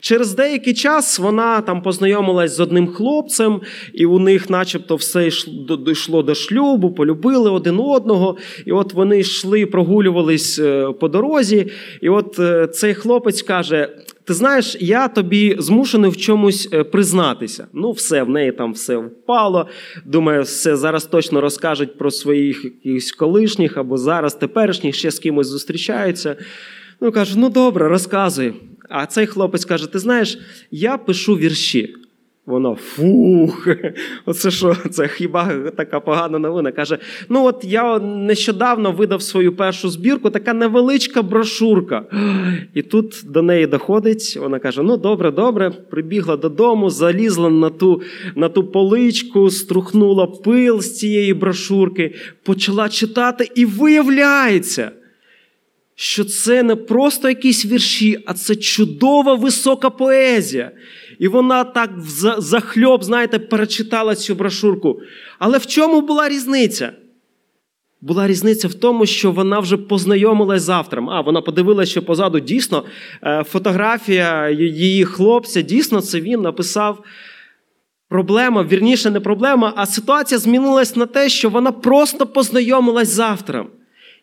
Через 0.00 0.34
деякий 0.34 0.74
час 0.74 1.18
вона 1.18 1.60
там 1.60 1.82
познайомилась 1.82 2.56
з 2.56 2.60
одним 2.60 2.86
хлопцем, 2.86 3.60
і 3.92 4.06
у 4.06 4.18
них, 4.18 4.50
начебто, 4.50 4.96
все 4.96 5.30
йшло 5.86 6.22
до 6.22 6.34
шлюбу, 6.34 6.90
полюбили 6.90 7.50
один 7.50 7.80
одного. 7.80 8.36
І 8.66 8.72
от 8.72 8.92
вони 8.92 9.18
йшли, 9.18 9.66
прогулювались 9.66 10.58
е, 10.58 10.92
по 11.00 11.08
дорозі. 11.08 11.70
І 12.00 12.08
от 12.08 12.38
е, 12.38 12.66
цей 12.66 12.94
хлопець 12.94 13.42
каже: 13.42 13.96
ти 14.24 14.34
знаєш, 14.34 14.76
я 14.80 15.08
тобі 15.08 15.56
змушений 15.58 16.10
в 16.10 16.16
чомусь 16.16 16.68
е, 16.72 16.84
признатися. 16.84 17.66
Ну, 17.72 17.92
все, 17.92 18.22
в 18.22 18.28
неї 18.28 18.52
там 18.52 18.72
все 18.72 18.96
впало. 18.96 19.68
Думаю, 20.04 20.42
все 20.42 20.76
зараз 20.76 21.04
точно 21.04 21.40
розкажуть 21.40 21.98
про 21.98 22.10
своїх 22.10 22.64
якихось 22.64 23.12
колишніх 23.12 23.76
або 23.76 23.96
зараз 23.96 24.34
теперішніх 24.34 24.94
ще 24.94 25.10
з 25.10 25.18
кимось 25.18 25.46
зустрічаються. 25.46 26.36
Ну, 27.00 27.12
кажу, 27.12 27.38
ну 27.38 27.50
добре, 27.50 27.88
розказуй. 27.88 28.54
А 28.88 29.06
цей 29.06 29.26
хлопець 29.26 29.64
каже: 29.64 29.92
Ти 29.92 29.98
знаєш, 29.98 30.38
я 30.70 30.98
пишу 30.98 31.36
вірші. 31.36 31.94
Воно 32.46 32.74
фух, 32.74 33.68
оце 34.26 34.50
що, 34.50 34.76
це 34.90 35.08
хіба 35.08 35.54
така 35.76 36.00
погана 36.00 36.38
новина? 36.38 36.72
Каже: 36.72 36.98
ну 37.28 37.44
от 37.44 37.64
я 37.64 37.98
нещодавно 37.98 38.92
видав 38.92 39.22
свою 39.22 39.56
першу 39.56 39.90
збірку, 39.90 40.30
така 40.30 40.54
невеличка 40.54 41.22
брошурка. 41.22 42.04
І 42.74 42.82
тут 42.82 43.20
до 43.24 43.42
неї 43.42 43.66
доходить, 43.66 44.36
вона 44.40 44.58
каже: 44.58 44.82
Ну, 44.82 44.96
добре, 44.96 45.30
добре, 45.30 45.70
прибігла 45.70 46.36
додому, 46.36 46.90
залізла 46.90 47.50
на 47.50 47.70
ту 47.70 48.02
на 48.34 48.48
ту 48.48 48.64
поличку, 48.64 49.50
струхнула 49.50 50.26
пил 50.26 50.80
з 50.80 50.98
цієї 50.98 51.34
брошурки, 51.34 52.14
почала 52.42 52.88
читати, 52.88 53.50
і 53.54 53.64
виявляється, 53.64 54.90
що 55.94 56.24
це 56.24 56.62
не 56.62 56.76
просто 56.76 57.28
якісь 57.28 57.66
вірші, 57.66 58.18
а 58.26 58.34
це 58.34 58.56
чудова 58.56 59.34
висока 59.34 59.90
поезія. 59.90 60.70
І 61.18 61.28
вона 61.28 61.64
так 61.64 61.90
захльоб, 62.38 63.04
знаєте, 63.04 63.38
перечитала 63.38 64.14
цю 64.14 64.34
брошурку. 64.34 65.00
Але 65.38 65.58
в 65.58 65.66
чому 65.66 66.00
була 66.00 66.28
різниця? 66.28 66.92
Була 68.00 68.26
різниця 68.26 68.68
в 68.68 68.74
тому, 68.74 69.06
що 69.06 69.32
вона 69.32 69.58
вже 69.58 69.76
познайомилась 69.76 70.62
з 70.62 70.68
автором. 70.68 71.10
А, 71.10 71.20
вона 71.20 71.40
подивилася, 71.40 71.90
що 71.90 72.02
позаду 72.02 72.40
дійсно 72.40 72.84
е, 73.22 73.44
фотографія 73.44 74.50
її 74.50 75.04
хлопця, 75.04 75.62
дійсно, 75.62 76.00
це 76.00 76.20
він 76.20 76.40
написав. 76.40 77.04
Проблема, 78.08 78.62
вірніше, 78.62 79.10
не 79.10 79.20
проблема, 79.20 79.72
а 79.76 79.86
ситуація 79.86 80.38
змінилась 80.38 80.96
на 80.96 81.06
те, 81.06 81.28
що 81.28 81.50
вона 81.50 81.72
просто 81.72 82.26
познайомилась 82.26 83.08
з 83.08 83.18
автором. 83.18 83.66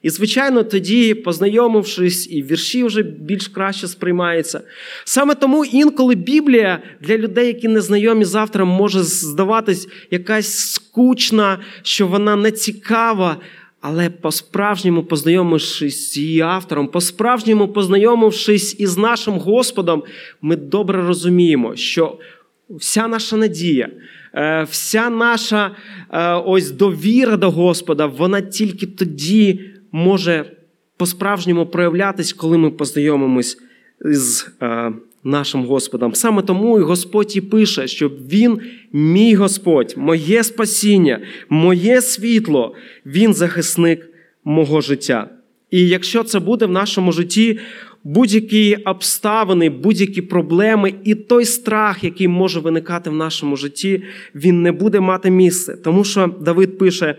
І, 0.02 0.10
звичайно, 0.10 0.64
тоді, 0.64 1.14
познайомившись, 1.14 2.32
і 2.32 2.44
вірші 2.44 2.84
вже 2.84 3.04
більш 3.04 3.48
краще 3.48 3.88
сприймаються. 3.88 4.62
Саме 5.04 5.36
тому 5.36 5.66
інколи 5.66 6.16
Біблія 6.16 6.82
для 7.02 7.18
людей, 7.18 7.48
які 7.48 7.68
не 7.68 7.82
знайомі 7.82 8.26
з 8.26 8.36
автором, 8.36 8.70
може 8.70 9.04
здаватись 9.04 9.88
якась 10.12 10.72
скучна, 10.72 11.60
що 11.84 12.08
вона 12.08 12.36
не 12.36 12.52
цікава. 12.52 13.38
Але 13.82 14.10
по-справжньому 14.10 15.04
познайомившись 15.04 16.12
з 16.12 16.18
її 16.18 16.42
автором, 16.42 16.88
по-справжньому 16.88 17.68
познайомившись 17.68 18.80
із 18.80 18.98
нашим 18.98 19.34
Господом, 19.34 20.04
ми 20.42 20.56
добре 20.56 21.08
розуміємо, 21.08 21.76
що 21.76 22.18
вся 22.70 23.08
наша 23.08 23.38
надія, 23.38 23.90
е, 24.34 24.68
вся 24.72 25.10
наша 25.10 25.72
е, 26.12 26.34
ось 26.34 26.72
довіра 26.72 27.38
до 27.38 27.52
Господа, 27.52 28.06
вона 28.06 28.42
тільки 28.42 28.86
тоді 28.88 29.71
може 29.92 30.46
по-справжньому 30.98 31.66
проявлятись, 31.66 32.34
коли 32.34 32.58
ми 32.58 32.70
познайомимось 32.70 33.58
з 34.00 34.48
е, 34.62 34.92
нашим 35.24 35.66
Господом. 35.66 36.16
Саме 36.16 36.42
тому 36.42 36.80
і 36.80 36.84
Господь 36.84 37.38
і 37.38 37.42
пише, 37.42 37.88
що 37.88 38.10
Він 38.10 38.60
мій 38.94 39.36
Господь, 39.36 39.94
моє 39.98 40.44
спасіння, 40.44 41.22
моє 41.50 42.02
світло, 42.02 42.76
Він 43.06 43.34
захисник 43.34 44.10
мого 44.44 44.82
життя. 44.82 45.30
І 45.72 45.88
якщо 45.88 46.24
це 46.24 46.40
буде 46.40 46.66
в 46.66 46.72
нашому 46.72 47.12
житті, 47.12 47.60
будь-які 48.04 48.76
обставини, 48.76 49.70
будь-які 49.70 50.22
проблеми 50.22 50.94
і 51.04 51.16
той 51.16 51.46
страх, 51.46 52.04
який 52.04 52.28
може 52.28 52.60
виникати 52.60 53.10
в 53.10 53.14
нашому 53.14 53.56
житті, 53.56 54.04
він 54.36 54.62
не 54.62 54.72
буде 54.72 55.00
мати 55.00 55.32
місце. 55.32 55.78
Тому 55.84 56.04
що 56.04 56.36
Давид 56.42 56.78
пише: 56.78 57.16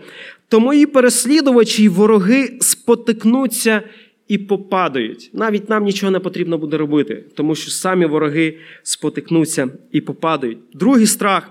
то 0.53 0.59
мої 0.59 0.85
переслідувачі 0.85 1.83
й 1.83 1.87
вороги 1.87 2.57
спотикнуться 2.61 3.81
і 4.27 4.37
попадають. 4.37 5.29
Навіть 5.33 5.69
нам 5.69 5.83
нічого 5.83 6.11
не 6.11 6.19
потрібно 6.19 6.57
буде 6.57 6.77
робити, 6.77 7.23
тому 7.35 7.55
що 7.55 7.71
самі 7.71 8.05
вороги 8.05 8.57
спотикнуться 8.83 9.69
і 9.91 10.01
попадають. 10.01 10.57
Другий 10.73 11.07
страх. 11.07 11.49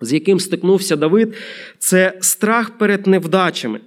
З 0.00 0.12
яким 0.12 0.40
стикнувся 0.40 0.96
Давид, 0.96 1.34
це 1.78 2.18
страх 2.20 2.78
перед 2.78 3.06
невдачами. 3.06 3.80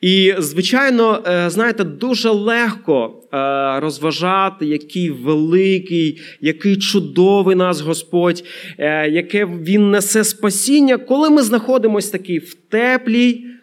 І, 0.00 0.34
звичайно, 0.38 1.22
е, 1.26 1.50
знаєте, 1.50 1.84
дуже 1.84 2.30
легко 2.30 3.22
е, 3.32 3.36
розважати, 3.80 4.66
який 4.66 5.10
великий, 5.10 6.20
який 6.40 6.76
чудовий 6.76 7.56
нас 7.56 7.80
Господь, 7.80 8.44
е, 8.78 9.10
яке 9.10 9.44
Він 9.46 9.90
несе 9.90 10.24
спасіння, 10.24 10.98
коли 10.98 11.30
ми 11.30 11.42
знаходимося 11.42 12.12
такі 12.12 12.38
в 12.38 12.54
теплій, 12.54 13.53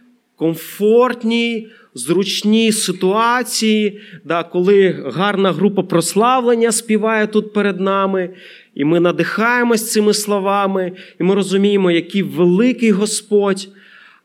комфортній, 0.41 1.67
зручній 1.93 2.71
ситуації, 2.71 4.01
да, 4.25 4.43
коли 4.43 5.03
гарна 5.15 5.51
група 5.51 5.83
прославлення 5.83 6.71
співає 6.71 7.27
тут 7.27 7.53
перед 7.53 7.79
нами, 7.79 8.29
і 8.75 8.85
ми 8.85 8.99
надихаємось 8.99 9.91
цими 9.91 10.13
словами, 10.13 10.91
і 11.19 11.23
ми 11.23 11.35
розуміємо, 11.35 11.91
який 11.91 12.23
великий 12.23 12.91
Господь. 12.91 13.67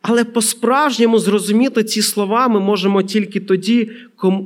Але 0.02 0.24
по-справжньому 0.24 1.18
зрозуміти 1.18 1.85
ці 1.85 2.02
слова 2.02 2.48
ми 2.48 2.61
можемо 2.61 3.02
тільки 3.02 3.40
тоді, 3.40 3.90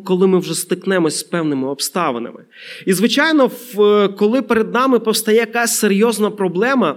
коли 0.04 0.26
ми 0.26 0.38
вже 0.38 0.54
стикнемось 0.54 1.18
з 1.18 1.22
певними 1.22 1.68
обставинами. 1.68 2.44
І, 2.87 2.92
звичайно, 2.92 3.50
коли 4.18 4.42
перед 4.42 4.74
нами 4.74 4.98
повстає 4.98 5.38
якась 5.38 5.78
серйозна 5.78 6.30
проблема, 6.30 6.96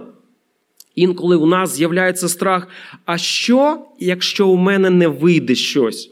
інколи 0.94 1.36
у 1.36 1.46
нас 1.46 1.76
з'являється 1.76 2.28
страх, 2.28 2.68
а 3.04 3.18
що, 3.18 3.78
якщо 3.98 4.48
у 4.48 4.56
мене 4.56 4.90
не 4.90 5.08
вийде 5.08 5.54
щось? 5.54 6.10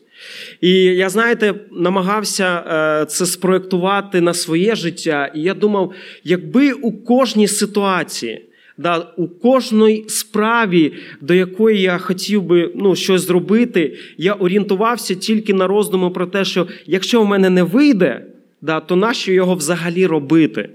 І 0.61 0.71
я, 0.83 1.09
знаєте, 1.09 1.55
намагався 1.73 2.65
е, 2.67 3.07
це 3.07 3.27
спроектувати 3.27 4.21
на 4.21 4.35
своє 4.35 4.75
життя, 4.75 5.33
і 5.35 5.41
я 5.41 5.55
думав, 5.55 5.93
якби 6.25 6.73
у 6.73 6.93
кожній 6.93 7.49
ситуації 7.49 8.43
да, 8.79 8.99
у 9.17 9.29
кожній 9.29 10.05
справі, 10.09 10.93
до 11.21 11.35
якої 11.35 11.81
я 11.81 11.99
хотів 11.99 12.43
би 12.43 12.73
ну, 12.75 12.97
щось 12.97 13.27
зробити, 13.27 13.99
я 14.19 14.33
орієнтувався 14.33 15.15
тільки 15.15 15.55
на 15.55 15.67
роздуму 15.67 16.11
про 16.11 16.27
те, 16.27 16.45
що 16.45 16.67
якщо 16.87 17.23
в 17.23 17.27
мене 17.27 17.51
не 17.51 17.63
вийде, 17.63 18.27
да, 18.61 18.81
то 18.81 18.97
нащо 18.97 19.33
його 19.33 19.55
взагалі 19.55 20.07
робити? 20.07 20.69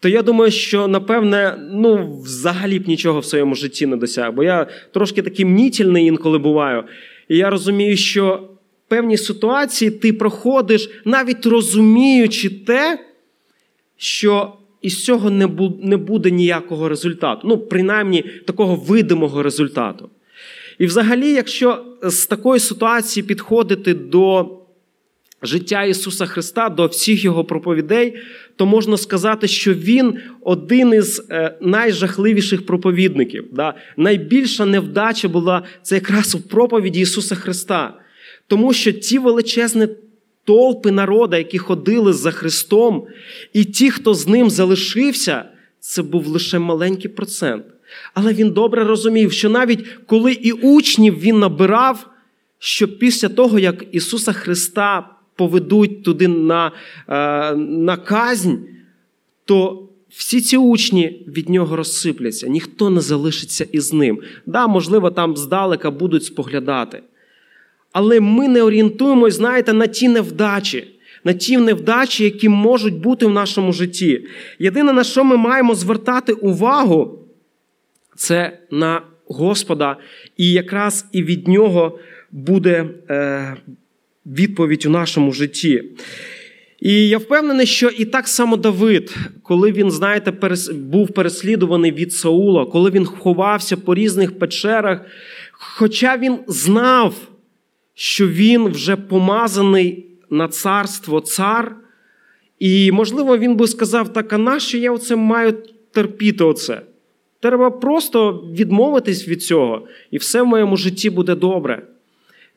То 0.00 0.08
я 0.08 0.22
думаю, 0.22 0.50
що 0.50 0.88
напевне, 0.88 1.58
ну, 1.72 2.20
взагалі 2.22 2.78
б 2.78 2.88
нічого 2.88 3.20
в 3.20 3.24
своєму 3.24 3.54
житті 3.54 3.86
не 3.86 3.96
досяг. 3.96 4.32
Бо 4.32 4.44
я 4.44 4.66
трошки 4.92 5.22
такий 5.22 5.44
мнітільний 5.44 6.06
інколи 6.06 6.38
буваю. 6.38 6.84
І 7.28 7.36
я 7.36 7.50
розумію, 7.50 7.96
що 7.96 8.48
певні 8.88 9.16
ситуації 9.16 9.90
ти 9.90 10.12
проходиш, 10.12 10.90
навіть 11.04 11.46
розуміючи 11.46 12.50
те, 12.50 12.98
що 13.96 14.52
із 14.82 15.04
цього 15.04 15.30
не 15.82 15.96
буде 15.96 16.30
ніякого 16.30 16.88
результату. 16.88 17.48
Ну, 17.48 17.58
принаймні, 17.58 18.24
такого 18.46 18.76
видимого 18.76 19.42
результату. 19.42 20.10
І 20.78 20.86
взагалі, 20.86 21.32
якщо 21.32 21.84
з 22.02 22.26
такої 22.26 22.60
ситуації 22.60 23.24
підходити 23.24 23.94
до 23.94 24.56
життя 25.42 25.84
Ісуса 25.84 26.26
Христа, 26.26 26.68
до 26.68 26.86
всіх 26.86 27.24
Його 27.24 27.44
проповідей, 27.44 28.14
то 28.56 28.66
можна 28.66 28.96
сказати, 28.96 29.48
що 29.48 29.74
Він 29.74 30.18
один 30.40 30.94
із 30.94 31.22
е, 31.30 31.58
найжахливіших 31.60 32.66
проповідників. 32.66 33.44
Найбільша 33.96 34.66
невдача 34.66 35.28
була 35.28 35.62
це 35.82 35.94
якраз 35.94 36.34
у 36.34 36.40
проповіді 36.40 37.00
Ісуса 37.00 37.34
Христа. 37.34 37.94
Тому 38.46 38.72
що 38.72 38.92
ті 38.92 39.18
величезні 39.18 39.88
толпи 40.44 40.90
народа, 40.90 41.38
які 41.38 41.58
ходили 41.58 42.12
за 42.12 42.30
Христом, 42.30 43.06
і 43.52 43.64
ті, 43.64 43.90
хто 43.90 44.14
з 44.14 44.28
ним 44.28 44.50
залишився, 44.50 45.44
це 45.80 46.02
був 46.02 46.26
лише 46.26 46.58
маленький 46.58 47.10
процент. 47.10 47.64
Але 48.14 48.32
він 48.32 48.50
добре 48.50 48.84
розумів, 48.84 49.32
що 49.32 49.48
навіть 49.48 49.86
коли 50.06 50.32
і 50.32 50.52
учнів 50.52 51.20
він 51.20 51.38
набирав, 51.38 52.06
що 52.58 52.88
після 52.88 53.28
того, 53.28 53.58
як 53.58 53.84
Ісуса 53.92 54.32
Христа 54.32 55.15
поведуть 55.36 56.02
туди 56.02 56.28
на, 56.28 56.72
е, 57.08 57.54
на 57.56 57.96
казнь, 57.96 58.54
то 59.44 59.88
всі 60.08 60.40
ці 60.40 60.56
учні 60.56 61.24
від 61.26 61.48
нього 61.48 61.76
розсипляться, 61.76 62.48
ніхто 62.48 62.90
не 62.90 63.00
залишиться 63.00 63.66
із 63.72 63.92
ним. 63.92 64.20
Да, 64.46 64.66
можливо, 64.66 65.10
там 65.10 65.36
здалека 65.36 65.90
будуть 65.90 66.24
споглядати. 66.24 67.02
Але 67.92 68.20
ми 68.20 68.48
не 68.48 68.62
орієнтуємось, 68.62 69.34
знаєте, 69.34 69.72
на 69.72 69.86
ті 69.86 70.08
невдачі, 70.08 70.94
на 71.24 71.32
ті 71.32 71.56
невдачі, 71.56 72.24
які 72.24 72.48
можуть 72.48 72.98
бути 72.98 73.26
в 73.26 73.30
нашому 73.30 73.72
житті. 73.72 74.26
Єдине, 74.58 74.92
на 74.92 75.04
що 75.04 75.24
ми 75.24 75.36
маємо 75.36 75.74
звертати 75.74 76.32
увагу, 76.32 77.18
це 78.16 78.58
на 78.70 79.02
Господа, 79.28 79.96
і 80.36 80.52
якраз 80.52 81.06
і 81.12 81.22
від 81.22 81.48
нього 81.48 81.98
буде 82.32 82.90
е, 83.10 83.56
відповідь 84.26 84.86
у 84.86 84.90
нашому 84.90 85.32
житті. 85.32 85.84
І 86.80 87.08
я 87.08 87.18
впевнений, 87.18 87.66
що 87.66 87.88
і 87.88 88.04
так 88.04 88.28
само 88.28 88.56
Давид, 88.56 89.16
коли 89.42 89.72
він, 89.72 89.90
знаєте, 89.90 90.32
був 90.72 91.08
переслідуваний 91.08 91.92
від 91.92 92.12
Саула, 92.12 92.66
коли 92.66 92.90
він 92.90 93.04
ховався 93.04 93.76
по 93.76 93.94
різних 93.94 94.38
печерах, 94.38 95.00
хоча 95.52 96.16
він 96.16 96.38
знав, 96.46 97.14
що 97.94 98.28
він 98.28 98.68
вже 98.68 98.96
помазаний 98.96 100.06
на 100.30 100.48
царство 100.48 101.20
цар, 101.20 101.76
і, 102.58 102.92
можливо, 102.92 103.38
він 103.38 103.56
би 103.56 103.66
сказав, 103.66 104.12
так, 104.12 104.32
а 104.32 104.38
нащо 104.38 104.78
я 104.78 104.92
оце 104.92 105.16
маю 105.16 105.54
терпіти 105.92 106.44
оце? 106.44 106.80
Треба 107.40 107.70
просто 107.70 108.32
відмовитись 108.32 109.28
від 109.28 109.42
цього, 109.42 109.88
і 110.10 110.16
все 110.18 110.42
в 110.42 110.46
моєму 110.46 110.76
житті 110.76 111.10
буде 111.10 111.34
добре. 111.34 111.82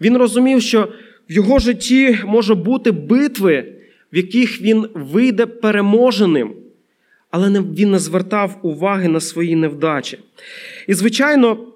Він 0.01 0.17
розумів, 0.17 0.62
що 0.62 0.88
в 1.30 1.34
його 1.34 1.60
житті 1.60 2.20
може 2.26 2.56
бути 2.56 2.92
битви 2.92 3.76
в 4.13 4.18
яких 4.18 4.62
він 4.62 4.88
вийде 4.94 5.46
переможеним, 5.46 6.54
але 7.32 7.62
він 7.62 7.92
не 7.92 8.00
звертав 8.00 8.60
уваги 8.62 9.08
на 9.08 9.20
свої 9.20 9.56
невдачі. 9.56 10.20
І, 10.88 10.94
звичайно, 10.94 11.68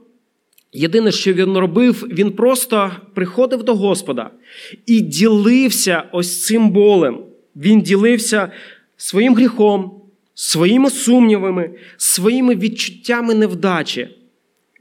єдине, 0.74 1.12
що 1.12 1.34
він 1.34 1.58
робив, 1.58 2.08
він 2.12 2.32
просто 2.32 2.92
приходив 3.14 3.64
до 3.64 3.76
Господа 3.76 4.30
і 4.86 5.02
ділився 5.02 6.04
ось 6.12 6.46
цим 6.46 6.70
болем. 6.70 7.20
Він 7.56 7.82
ділився 7.82 8.52
своїм 8.98 9.36
гріхом, 9.36 10.02
своїми 10.34 10.90
сумнівами, 10.90 11.70
своїми 11.98 12.56
відчуттями 12.56 13.34
невдачі. 13.34 14.08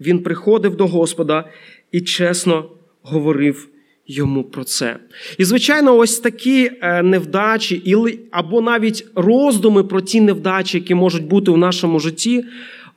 Він 0.01 0.19
приходив 0.19 0.77
до 0.77 0.87
Господа 0.87 1.45
і 1.93 2.01
чесно 2.01 2.71
говорив 3.03 3.69
йому 4.12 4.44
про 4.44 4.64
це. 4.64 4.96
І, 5.38 5.44
звичайно, 5.44 5.96
ось 5.96 6.18
такі 6.18 6.70
е, 6.81 7.03
невдачі, 7.03 7.96
або 8.31 8.61
навіть 8.61 9.07
роздуми 9.14 9.85
про 9.85 10.01
ті 10.01 10.20
невдачі, 10.20 10.79
які 10.79 10.94
можуть 10.94 11.27
бути 11.27 11.51
в 11.51 11.59
нашому 11.59 12.01
житті, 12.01 12.44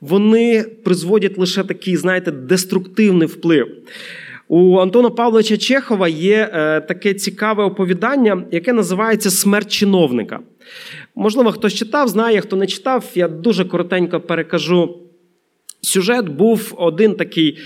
вони 0.00 0.64
призводять 0.84 1.38
лише 1.38 1.64
такий, 1.64 1.96
знаєте, 1.96 2.30
деструктивний 2.30 3.28
вплив. 3.28 3.68
У 4.48 4.78
Антона 4.78 5.10
Павловича 5.10 5.56
Чехова 5.56 6.08
є 6.08 6.50
е, 6.52 6.80
таке 6.80 7.14
цікаве 7.14 7.64
оповідання, 7.64 8.44
яке 8.52 8.72
називається 8.72 9.30
Смерть 9.30 9.72
чиновника. 9.72 10.40
Можливо, 11.14 11.52
хтось 11.52 11.74
читав, 11.74 12.08
знає, 12.08 12.40
хто 12.40 12.56
не 12.56 12.66
читав, 12.66 13.04
я 13.14 13.28
дуже 13.28 13.64
коротенько 13.64 14.20
перекажу. 14.20 14.98
Сюжет 15.80 16.28
був 16.28 16.74
один 16.76 17.14
такий 17.14 17.58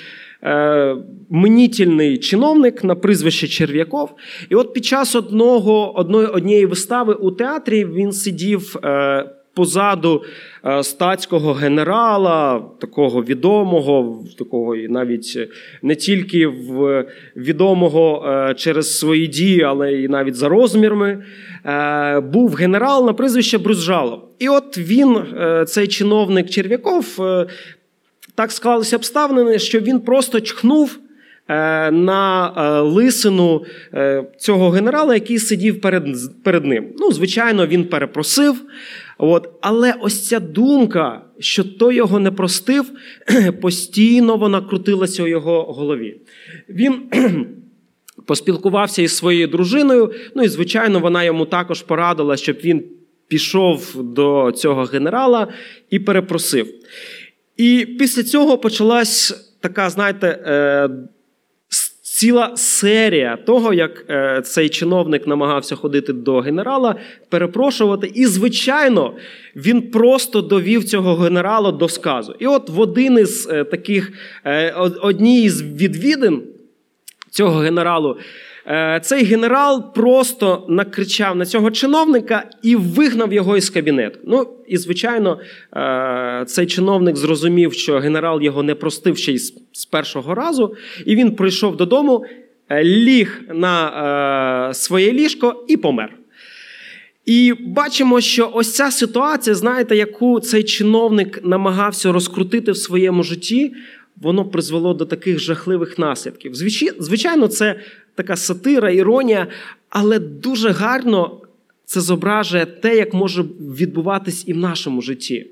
мнітільний 1.30 2.18
чиновник 2.18 2.84
на 2.84 2.94
прізвище 2.94 3.48
Черв'яков. 3.48 4.14
І 4.48 4.54
от 4.54 4.74
під 4.74 4.84
час 4.84 5.16
одного, 5.16 5.98
одної, 5.98 6.26
однієї 6.26 6.66
вистави 6.66 7.14
у 7.14 7.30
театрі 7.30 7.84
він 7.84 8.12
сидів. 8.12 8.76
Е, 8.84 9.30
позаду 9.54 10.22
е, 10.64 10.82
статського 10.82 11.52
генерала, 11.52 12.64
такого 12.80 13.22
відомого, 13.22 14.24
такого 14.38 14.76
навіть 14.76 15.48
не 15.82 15.94
тільки 15.94 16.46
в 16.46 17.04
відомого 17.36 18.24
через 18.56 18.98
свої 18.98 19.26
дії, 19.26 19.62
але 19.62 19.92
й 19.92 20.08
навіть 20.08 20.34
за 20.34 20.48
розмірами, 20.48 21.24
був 22.22 22.54
генерал 22.54 23.06
на 23.06 23.12
прізвище 23.12 23.58
Брюзжало. 23.58 24.28
І 24.38 24.48
от 24.48 24.78
він, 24.78 25.18
цей 25.66 25.88
чиновник 25.88 26.50
Черв'яков, 26.50 27.20
так 28.34 28.52
склалися 28.52 28.96
обставини, 28.96 29.58
що 29.58 29.80
він 29.80 30.00
просто 30.00 30.40
чхнув 30.40 30.98
е, 31.48 31.90
на 31.90 32.52
е, 32.56 32.80
лисину 32.80 33.64
е, 33.94 34.24
цього 34.38 34.70
генерала, 34.70 35.14
який 35.14 35.38
сидів 35.38 35.80
перед 35.80 36.04
перед 36.42 36.64
ним. 36.64 36.86
Ну, 36.98 37.12
звичайно, 37.12 37.66
він 37.66 37.84
перепросив. 37.84 38.62
От. 39.18 39.48
Але 39.60 39.94
ось 40.00 40.28
ця 40.28 40.40
думка, 40.40 41.20
що 41.38 41.64
той 41.64 41.94
його 41.94 42.18
не 42.18 42.30
простив, 42.30 42.90
постійно 43.60 44.36
вона 44.36 44.60
крутилася 44.60 45.22
у 45.22 45.26
його 45.26 45.62
голові. 45.62 46.16
Він 46.68 47.02
поспілкувався 48.26 49.02
із 49.02 49.16
своєю 49.16 49.48
дружиною, 49.48 50.12
ну 50.34 50.42
і, 50.42 50.48
звичайно, 50.48 51.00
вона 51.00 51.24
йому 51.24 51.44
також 51.46 51.82
порадила, 51.82 52.36
щоб 52.36 52.56
він 52.64 52.84
пішов 53.28 54.02
до 54.04 54.52
цього 54.52 54.84
генерала 54.84 55.48
і 55.90 55.98
перепросив. 55.98 56.79
І 57.60 57.86
після 57.98 58.22
цього 58.22 58.58
почалась 58.58 59.34
така, 59.60 59.90
знаєте, 59.90 60.26
е, 60.46 60.88
ціла 62.02 62.56
серія 62.56 63.36
того, 63.36 63.74
як 63.74 64.04
е, 64.10 64.42
цей 64.44 64.68
чиновник 64.68 65.26
намагався 65.26 65.76
ходити 65.76 66.12
до 66.12 66.40
генерала, 66.40 66.94
перепрошувати. 67.28 68.12
І, 68.14 68.26
звичайно, 68.26 69.14
він 69.56 69.90
просто 69.90 70.40
довів 70.40 70.84
цього 70.84 71.16
генерала 71.16 71.72
до 71.72 71.88
сказу. 71.88 72.34
І 72.38 72.46
от 72.46 72.68
в 72.68 72.80
один 72.80 73.18
із 73.18 73.48
е, 73.50 73.64
таких 73.64 74.12
одній 75.02 75.42
із 75.42 75.62
відвідин 75.62 76.42
цього 77.30 77.58
генералу. 77.58 78.16
Е, 78.66 79.00
цей 79.02 79.24
генерал 79.24 79.94
просто 79.94 80.66
накричав 80.68 81.36
на 81.36 81.46
цього 81.46 81.70
чиновника 81.70 82.44
і 82.62 82.76
вигнав 82.76 83.32
його 83.32 83.56
із 83.56 83.70
кабінету. 83.70 84.18
Ну 84.24 84.46
і 84.66 84.76
звичайно, 84.76 85.38
е, 85.76 86.44
цей 86.46 86.66
чиновник 86.66 87.16
зрозумів, 87.16 87.72
що 87.72 87.98
генерал 87.98 88.42
його 88.42 88.62
не 88.62 88.74
простив 88.74 89.16
ще 89.16 89.32
й 89.32 89.38
з 89.72 89.86
першого 89.90 90.34
разу, 90.34 90.74
і 91.06 91.16
він 91.16 91.36
прийшов 91.36 91.76
додому, 91.76 92.24
е, 92.68 92.84
ліг 92.84 93.42
на 93.54 94.70
своє 94.74 95.12
ліжко 95.12 95.64
і 95.68 95.76
помер. 95.76 96.16
І 97.26 97.54
бачимо, 97.66 98.20
що 98.20 98.50
ось 98.54 98.74
ця 98.74 98.90
ситуація, 98.90 99.56
знаєте, 99.56 99.96
яку 99.96 100.40
цей 100.40 100.64
чиновник 100.64 101.40
намагався 101.44 102.12
розкрутити 102.12 102.72
в 102.72 102.76
своєму 102.76 103.22
житті, 103.22 103.72
воно 104.16 104.44
призвело 104.44 104.94
до 104.94 105.06
таких 105.06 105.38
жахливих 105.38 105.98
наслідків. 105.98 106.54
Звичайно, 106.98 107.48
це 107.48 107.80
така 108.14 108.36
сатира, 108.36 108.90
іронія, 108.90 109.46
але 109.88 110.18
дуже 110.18 110.70
гарно 110.70 111.40
це 111.84 112.00
зображує 112.00 112.66
те, 112.66 112.96
як 112.96 113.14
може 113.14 113.42
відбуватись 113.60 114.48
і 114.48 114.52
в 114.52 114.56
нашому 114.56 115.02
житті. 115.02 115.46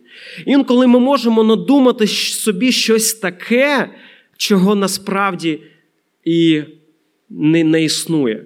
Інколи 0.47 0.87
ми 0.87 0.99
можемо 0.99 1.45
надумати 1.45 2.07
собі 2.07 2.73
щось 2.73 3.15
таке, 3.15 3.91
чого 4.37 4.75
насправді 4.75 5.61
і 6.25 6.63
не, 7.31 7.65
не 7.65 7.85
існує. 7.85 8.45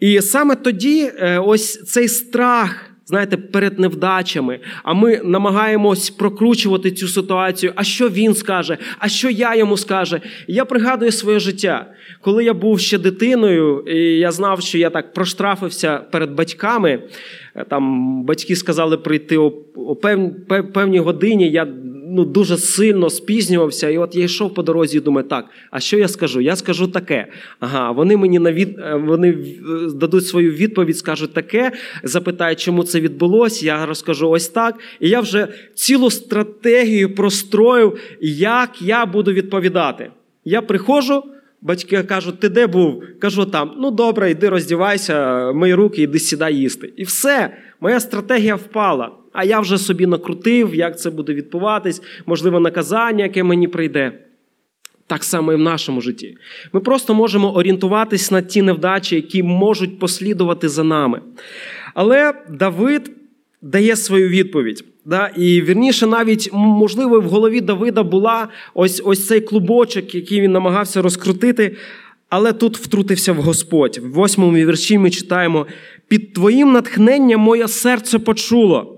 І 0.00 0.20
саме 0.20 0.56
тоді 0.56 1.10
е, 1.18 1.38
ось 1.38 1.84
цей 1.84 2.08
страх 2.08 2.85
знаєте, 3.06 3.36
перед 3.36 3.78
невдачами, 3.78 4.60
а 4.82 4.94
ми 4.94 5.20
намагаємось 5.24 6.10
прокручувати 6.10 6.90
цю 6.90 7.08
ситуацію. 7.08 7.72
А 7.76 7.84
що 7.84 8.08
він 8.08 8.34
скаже, 8.34 8.78
а 8.98 9.08
що 9.08 9.30
я 9.30 9.54
йому 9.54 9.76
скаже? 9.76 10.20
Я 10.46 10.64
пригадую 10.64 11.12
своє 11.12 11.38
життя, 11.38 11.86
коли 12.20 12.44
я 12.44 12.54
був 12.54 12.80
ще 12.80 12.98
дитиною, 12.98 13.80
і 13.80 13.98
я 13.98 14.32
знав, 14.32 14.60
що 14.60 14.78
я 14.78 14.90
так 14.90 15.12
проштрафився 15.12 15.98
перед 15.98 16.30
батьками. 16.30 17.02
Там 17.68 18.22
батьки 18.24 18.56
сказали 18.56 18.96
прийти 18.96 19.36
о 19.36 19.96
певній 20.72 20.98
годині. 20.98 21.50
Я 21.50 21.66
ну, 22.16 22.24
дуже 22.24 22.56
сильно 22.56 23.10
спізнювався. 23.10 23.88
І 23.88 23.98
от 23.98 24.16
я 24.16 24.24
йшов 24.24 24.54
по 24.54 24.62
дорозі 24.62 24.96
і 24.98 25.00
думаю, 25.00 25.28
так, 25.28 25.46
а 25.70 25.80
що 25.80 25.98
я 25.98 26.08
скажу? 26.08 26.40
Я 26.40 26.56
скажу 26.56 26.88
таке. 26.88 27.26
Ага, 27.60 27.90
вони 27.90 28.16
мені 28.16 28.38
навід... 28.38 28.78
Е, 28.78 28.94
вони 28.94 29.28
е, 29.28 29.36
дадуть 29.94 30.26
свою 30.26 30.52
відповідь, 30.52 30.98
скажуть 30.98 31.32
таке, 31.34 31.72
запитають, 32.02 32.60
чому 32.60 32.84
це 32.84 33.00
відбулося. 33.00 33.66
Я 33.66 33.86
розкажу 33.86 34.30
ось 34.30 34.48
так. 34.48 34.78
І 35.00 35.08
я 35.08 35.20
вже 35.20 35.48
цілу 35.74 36.10
стратегію 36.10 37.14
простроїв, 37.14 37.98
як 38.20 38.82
я 38.82 39.06
буду 39.06 39.32
відповідати. 39.32 40.10
Я 40.44 40.62
приходжу. 40.62 41.22
Батьки 41.62 42.02
кажуть, 42.02 42.40
ти 42.40 42.48
де 42.48 42.66
був? 42.66 43.02
Кажу 43.18 43.44
там, 43.44 43.74
ну 43.78 43.90
добре, 43.90 44.30
йди 44.30 44.48
роздівайся, 44.48 45.52
мої 45.52 45.74
руки, 45.74 46.02
йди 46.02 46.18
сідай 46.18 46.56
їсти. 46.56 46.92
І 46.96 47.04
все, 47.04 47.56
моя 47.80 48.00
стратегія 48.00 48.54
впала. 48.54 49.10
А 49.36 49.44
я 49.44 49.60
вже 49.60 49.78
собі 49.78 50.06
накрутив, 50.06 50.74
як 50.74 51.00
це 51.00 51.10
буде 51.10 51.34
відбуватись, 51.34 52.02
можливо, 52.26 52.60
наказання, 52.60 53.24
яке 53.24 53.42
мені 53.42 53.68
прийде. 53.68 54.12
Так 55.06 55.24
само 55.24 55.52
і 55.52 55.56
в 55.56 55.58
нашому 55.58 56.00
житті. 56.00 56.36
Ми 56.72 56.80
просто 56.80 57.14
можемо 57.14 57.54
орієнтуватись 57.54 58.30
на 58.30 58.42
ті 58.42 58.62
невдачі, 58.62 59.16
які 59.16 59.42
можуть 59.42 59.98
послідувати 59.98 60.68
за 60.68 60.84
нами. 60.84 61.20
Але 61.94 62.34
Давид 62.50 63.10
дає 63.62 63.96
свою 63.96 64.28
відповідь. 64.28 64.84
Да? 65.04 65.30
І 65.36 65.62
вірніше, 65.62 66.06
навіть, 66.06 66.50
можливо, 66.52 67.20
в 67.20 67.24
голові 67.24 67.60
Давида 67.60 68.02
була 68.02 68.48
ось 68.74 69.02
ось 69.04 69.26
цей 69.26 69.40
клубочок, 69.40 70.14
який 70.14 70.40
він 70.40 70.52
намагався 70.52 71.02
розкрутити. 71.02 71.76
Але 72.28 72.52
тут 72.52 72.78
втрутився 72.78 73.32
в 73.32 73.36
Господь. 73.36 73.98
В 74.02 74.12
восьмому 74.12 74.56
вірші 74.56 74.98
ми 74.98 75.10
читаємо: 75.10 75.66
під 76.08 76.32
Твоїм 76.32 76.72
натхненням 76.72 77.40
моє 77.40 77.68
серце 77.68 78.18
почуло. 78.18 78.95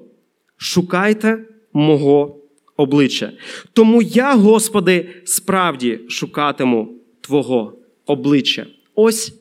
Шукайте 0.59 1.38
мого 1.73 2.37
обличчя. 2.77 3.33
Тому 3.73 4.03
я, 4.03 4.35
Господи, 4.35 5.09
справді 5.25 6.01
шукатиму 6.09 6.94
Твого 7.21 7.73
обличчя. 8.07 8.66
Ось 8.94 9.35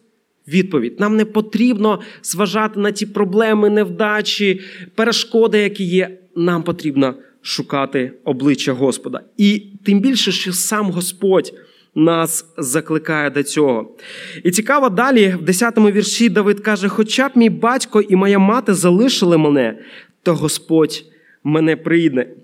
відповідь. 0.48 1.00
Нам 1.00 1.16
не 1.16 1.26
потрібно 1.26 2.00
зважати 2.24 2.80
на 2.80 2.92
ті 2.92 3.06
проблеми, 3.06 3.70
невдачі, 3.70 4.62
перешкоди, 4.96 5.58
які 5.60 5.84
є. 5.84 6.18
Нам 6.36 6.64
потрібно 6.64 7.16
шукати 7.42 8.12
обличчя 8.24 8.74
Господа. 8.74 9.22
І 9.38 9.64
тим 9.84 10.00
більше, 10.00 10.32
що 10.32 10.54
сам 10.54 10.92
Господь. 10.92 11.54
Нас 11.96 12.46
закликає 12.58 13.30
до 13.30 13.44
цього. 13.44 13.96
І 14.44 14.52
цікаво 14.52 14.90
далі, 14.90 15.36
в 15.42 15.50
10-му 15.50 15.92
вірші 15.92 16.30
Давид 16.30 16.60
каже: 16.60 16.88
Хоча 16.88 17.28
б 17.28 17.32
мій 17.36 17.50
батько 17.50 18.02
і 18.02 18.16
моя 18.16 18.40
мати 18.40 18.74
залишили 18.74 19.38
мене, 19.38 19.80
то 20.28 20.36
Господь 20.36 21.06
мене 21.44 21.76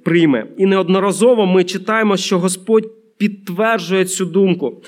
прийме. 0.04 0.46
І 0.58 0.65
неодноразово 0.65 1.46
ми 1.46 1.63
читаємо, 1.63 2.17
що 2.17 2.39
Господь 2.39 2.91
підтверджує 3.17 4.06
цю 4.06 4.26
думку. 4.26 4.82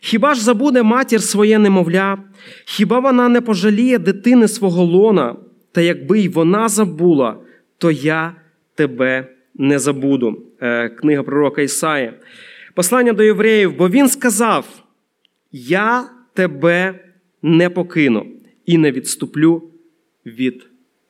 Хіба 0.00 0.34
ж 0.34 0.44
забуде 0.44 0.82
матір 0.82 1.22
своє 1.22 1.58
немовля? 1.58 2.18
Хіба 2.64 2.98
вона 2.98 3.28
не 3.28 3.40
пожаліє 3.40 3.98
дитини 3.98 4.48
свого 4.48 4.84
лона? 4.84 5.36
Та 5.72 5.80
якби 5.80 6.20
й 6.20 6.28
вона 6.28 6.68
забула, 6.68 7.36
то 7.78 7.90
я 7.90 8.34
тебе 8.74 9.26
не 9.54 9.78
забуду. 9.78 10.42
Е, 10.60 10.88
книга 10.88 11.22
пророка 11.22 11.62
Ісаї. 11.62 12.12
Послання 12.74 13.12
до 13.12 13.22
євреїв, 13.22 13.76
бо 13.76 13.88
він 13.88 14.08
сказав: 14.08 14.66
Я 15.52 16.04
тебе 16.34 17.04
не 17.42 17.70
покину 17.70 18.26
і 18.66 18.78
не 18.78 18.92
відступлю 18.92 19.62
від 20.26 20.66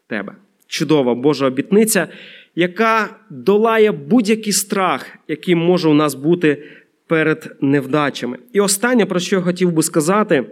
тебе. 0.07 0.35
Чудова 0.71 1.15
Божа 1.15 1.47
обітниця, 1.47 2.09
яка 2.55 3.17
долає 3.31 3.93
будь-який 3.93 4.53
страх, 4.53 5.07
який 5.29 5.55
може 5.55 5.89
у 5.89 5.95
нас 5.95 6.15
бути 6.15 6.63
перед 7.07 7.57
невдачами. 7.61 8.39
І 8.53 8.61
останнє, 8.61 9.07
про 9.07 9.21
що 9.21 9.37
я 9.37 9.43
хотів 9.43 9.73
би 9.73 9.83
сказати, 9.83 10.45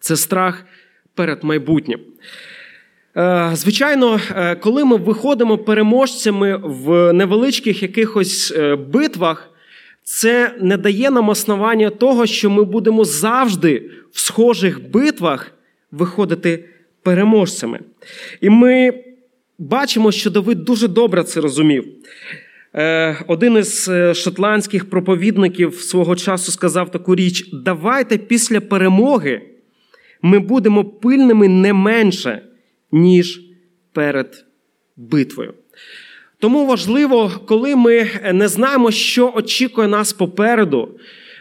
це 0.00 0.16
страх 0.16 0.64
перед 1.14 1.44
майбутнім. 1.44 2.00
Е, 3.16 3.50
звичайно, 3.54 4.20
е, 4.36 4.54
коли 4.54 4.84
ми 4.84 4.96
виходимо 4.96 5.58
переможцями 5.58 6.60
в 6.64 7.12
невеличких 7.12 7.82
якихось 7.82 8.52
е, 8.56 8.76
битвах, 8.76 9.50
це 10.02 10.54
не 10.60 10.76
дає 10.76 11.10
нам 11.10 11.28
основання 11.28 11.90
того, 11.90 12.26
що 12.26 12.50
ми 12.50 12.64
будемо 12.64 13.04
завжди 13.04 13.90
в 14.12 14.20
схожих 14.20 14.90
битвах 14.90 15.52
виходити 15.90 16.64
переможцями. 17.02 17.80
І 18.40 18.50
ми 18.50 19.04
бачимо, 19.60 20.12
що 20.12 20.30
Давид 20.30 20.64
дуже 20.64 20.88
добре 20.88 21.24
це 21.24 21.40
розумів. 21.40 21.84
Е, 22.74 23.24
один 23.28 23.56
із 23.56 23.88
е, 23.88 24.14
шотландських 24.14 24.90
проповідників 24.90 25.74
свого 25.74 26.16
часу 26.16 26.52
сказав 26.52 26.90
таку 26.90 27.14
річ: 27.14 27.50
давайте 27.52 28.18
після 28.18 28.60
перемоги 28.60 29.42
ми 30.22 30.38
будемо 30.38 30.84
пильними 30.84 31.48
не 31.48 31.72
менше, 31.72 32.42
ніж 32.92 33.40
перед 33.92 34.44
битвою. 34.96 35.54
Тому 36.38 36.66
важливо, 36.66 37.32
коли 37.46 37.76
ми 37.76 38.06
не 38.32 38.48
знаємо, 38.48 38.90
що 38.90 39.32
очікує 39.36 39.88
нас 39.88 40.12
попереду. 40.12 40.88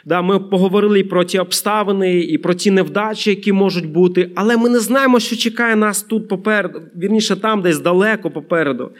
Да, 0.05 0.21
Ми 0.21 0.39
поговорили 0.39 0.99
і 0.99 1.03
про 1.03 1.23
ті 1.23 1.39
обставини, 1.39 2.19
і 2.19 2.37
про 2.37 2.53
ті 2.53 2.71
невдачі, 2.71 3.29
які 3.29 3.53
можуть 3.53 3.91
бути, 3.91 4.31
але 4.35 4.57
ми 4.57 4.69
не 4.69 4.79
знаємо, 4.79 5.19
що 5.19 5.35
чекає 5.35 5.75
нас 5.75 6.03
тут 6.03 6.27
попереду, 6.27 6.81
вірніше 6.95 7.35
там, 7.35 7.61
десь 7.61 7.79
далеко 7.79 8.31
попереду. 8.31 8.91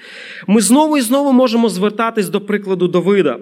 Ми 0.47 0.61
знову 0.61 0.97
і 0.97 1.01
знову 1.01 1.31
можемо 1.31 1.69
звертатись 1.69 2.29
до 2.29 2.41
прикладу 2.41 2.87
Давида. 2.87 3.39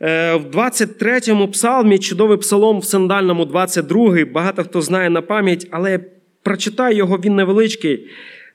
Е, 0.00 0.34
в 0.34 0.56
23-му 0.56 1.48
псалмі, 1.48 1.98
чудовий 1.98 2.38
псалом 2.38 2.78
в 2.78 2.84
сандальному 2.84 3.44
22-й, 3.44 4.24
багато 4.24 4.64
хто 4.64 4.82
знає 4.82 5.10
на 5.10 5.22
пам'ять, 5.22 5.66
але 5.70 6.00
прочитаю 6.42 6.96
його, 6.96 7.20
він 7.24 7.34
невеличкий. 7.34 8.06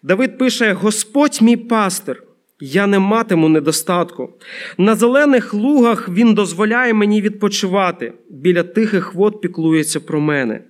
Давид 0.04 0.38
пише: 0.38 0.74
Господь 0.74 1.42
мій 1.42 1.58
пастир 1.58 2.24
я 2.62 2.88
не 2.88 3.00
матиму 3.00 3.50
недостатку. 3.50 4.30
На 4.78 4.96
зелених 4.96 5.54
лугах 5.54 6.10
Він 6.10 6.34
дозволяє 6.34 6.94
мені 6.94 7.22
відпочивати, 7.22 8.14
біля 8.30 8.64
тихих 8.64 9.16
вод 9.16 9.42
піклується 9.42 10.00
про 10.00 10.22
мене. 10.22 10.62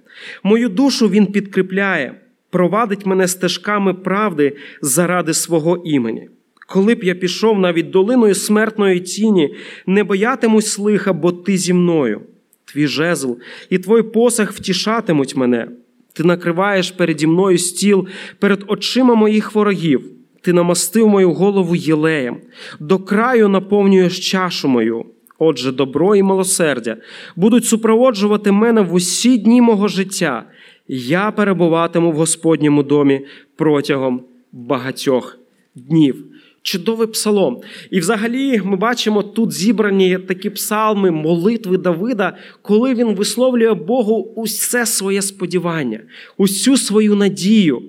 Мою 0.43 0.69
душу 0.69 1.10
Він 1.10 1.25
підкріпляє, 1.25 2.15
провадить 2.49 3.06
мене 3.06 3.27
стежками 3.27 3.93
правди 3.93 4.56
заради 4.82 5.34
свого 5.34 5.82
імені. 5.86 6.30
Коли 6.67 6.95
б 6.95 7.04
я 7.04 7.15
пішов 7.15 7.60
навіть 7.60 7.89
долиною 7.89 8.36
смертної 8.36 8.99
тіні, 8.99 9.56
не 9.86 10.04
боятимусь 10.04 10.80
лиха, 10.80 11.13
бо 11.13 11.32
ти 11.32 11.58
зі 11.58 11.73
мною. 11.73 12.21
Твій 12.65 12.88
жезл 12.88 13.34
і 13.69 13.77
твій 13.77 14.01
посах 14.01 14.51
втішатимуть 14.51 15.36
мене. 15.36 15.67
Ти 16.13 16.23
накриваєш 16.23 16.91
переді 16.91 17.27
мною 17.27 17.58
стіл 17.58 18.08
перед 18.39 18.63
очима 18.67 19.15
моїх 19.15 19.56
ворогів 19.56 20.20
ти 20.41 20.54
намастив 20.54 21.08
мою 21.08 21.34
голову 21.34 21.75
єлеєм, 21.75 22.38
до 22.80 22.99
краю 22.99 23.49
наповнюєш 23.49 24.32
чашу 24.32 24.67
мою. 24.67 25.06
Отже, 25.39 25.71
добро 25.71 26.15
і 26.15 26.23
милосердя 26.23 26.97
будуть 27.36 27.65
супроводжувати 27.65 28.51
мене 28.51 28.82
в 28.82 28.93
усі 28.93 29.38
дні 29.38 29.62
мого 29.62 29.88
життя. 29.88 30.43
Я 30.88 31.32
перебуватиму 31.32 32.12
в 32.12 32.15
Господньому 32.15 32.84
домі 32.84 33.25
протягом 33.56 34.21
багатьох 34.51 35.38
днів 35.75 36.25
чудовий 36.62 37.08
псалом. 37.08 37.62
І 37.91 38.00
взагалі 38.00 38.62
ми 38.65 38.78
бачимо 38.78 39.24
тут 39.24 39.52
зібрані 39.52 40.17
такі 40.17 40.50
псалми, 40.50 41.12
молитви 41.12 41.78
Давида, 41.78 42.38
коли 42.62 42.93
він 42.93 43.15
висловлює 43.15 43.74
Богу 43.74 44.34
усе 44.36 44.86
своє 44.86 45.21
сподівання, 45.21 46.00
усю 46.38 46.78
свою 46.78 47.15
надію. 47.15 47.82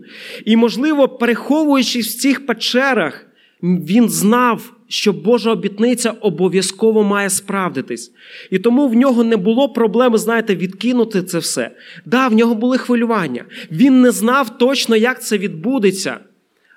І, 0.44 0.56
можливо, 0.56 1.08
переховуючись 1.08 2.06
в 2.08 2.20
цих 2.20 2.46
печерах, 2.46 3.26
він 3.62 4.08
знав. 4.08 4.72
Що 4.88 5.12
Божа 5.12 5.50
обітниця 5.50 6.10
обов'язково 6.10 7.02
має 7.02 7.30
справдитись. 7.30 8.12
І 8.50 8.58
тому 8.58 8.88
в 8.88 8.94
нього 8.94 9.24
не 9.24 9.36
було 9.36 9.68
проблеми, 9.68 10.18
знаєте, 10.18 10.56
відкинути 10.56 11.22
це 11.22 11.38
все. 11.38 11.70
Да, 12.06 12.28
в 12.28 12.34
нього 12.34 12.54
були 12.54 12.78
хвилювання. 12.78 13.44
Він 13.70 14.00
не 14.00 14.10
знав 14.10 14.58
точно, 14.58 14.96
як 14.96 15.22
це 15.22 15.38
відбудеться 15.38 16.18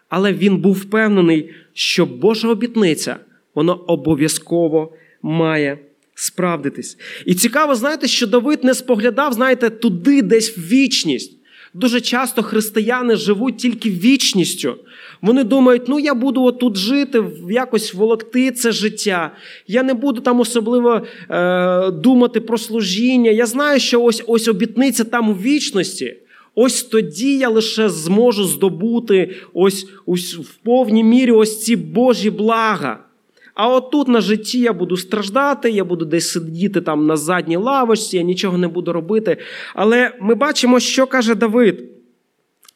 але 0.09 0.33
він 0.33 0.57
був 0.57 0.73
впевнений, 0.73 1.49
що 1.73 2.05
Божа 2.05 2.47
обітниця 2.47 3.17
вона 3.55 3.73
обов'язково 3.73 4.93
має 5.21 5.79
справдитись. 6.15 6.97
І 7.25 7.35
цікаво, 7.35 7.75
знаєте, 7.75 8.07
що 8.07 8.27
Давид 8.27 8.63
не 8.63 8.73
споглядав, 8.73 9.33
знаєте, 9.33 9.69
туди 9.69 10.21
десь 10.21 10.57
в 10.57 10.61
вічність. 10.61 11.31
Дуже 11.73 12.01
часто 12.01 12.43
християни 12.43 13.15
живуть 13.15 13.57
тільки 13.57 13.89
вічністю. 13.89 14.75
Вони 15.21 15.43
думають, 15.43 15.87
ну 15.87 15.99
я 15.99 16.13
буду 16.13 16.43
отут 16.43 16.77
жити, 16.77 17.23
якось 17.49 17.93
волокти 17.93 18.51
це 18.51 18.71
життя. 18.71 19.31
Я 19.67 19.83
не 19.83 19.93
буду 19.93 20.21
там 20.21 20.39
особливо 20.39 21.01
е, 21.29 21.91
думати 21.91 22.41
про 22.41 22.57
служіння. 22.57 23.31
Я 23.31 23.45
знаю, 23.45 23.79
що 23.79 24.01
ось 24.01 24.23
ось 24.27 24.47
обітниця 24.47 25.03
там 25.03 25.29
у 25.29 25.33
вічності. 25.33 26.17
Ось 26.55 26.83
тоді 26.83 27.37
я 27.37 27.49
лише 27.49 27.89
зможу 27.89 28.43
здобути 28.43 29.35
ось, 29.53 29.87
ось 30.05 30.35
в 30.35 30.55
повній 30.55 31.03
мірі 31.03 31.31
ось 31.31 31.63
ці 31.63 31.75
Божі 31.75 32.29
блага. 32.29 32.99
А 33.53 33.67
отут 33.67 34.07
на 34.07 34.21
житті 34.21 34.59
я 34.59 34.73
буду 34.73 34.97
страждати, 34.97 35.71
я 35.71 35.83
буду 35.85 36.05
десь 36.05 36.31
сидіти 36.31 36.81
там 36.81 37.05
на 37.07 37.17
задній 37.17 37.57
лавочці, 37.57 38.17
я 38.17 38.23
нічого 38.23 38.57
не 38.57 38.67
буду 38.67 38.93
робити. 38.93 39.37
Але 39.73 40.11
ми 40.21 40.35
бачимо, 40.35 40.79
що 40.79 41.07
каже 41.07 41.35
Давид. 41.35 41.83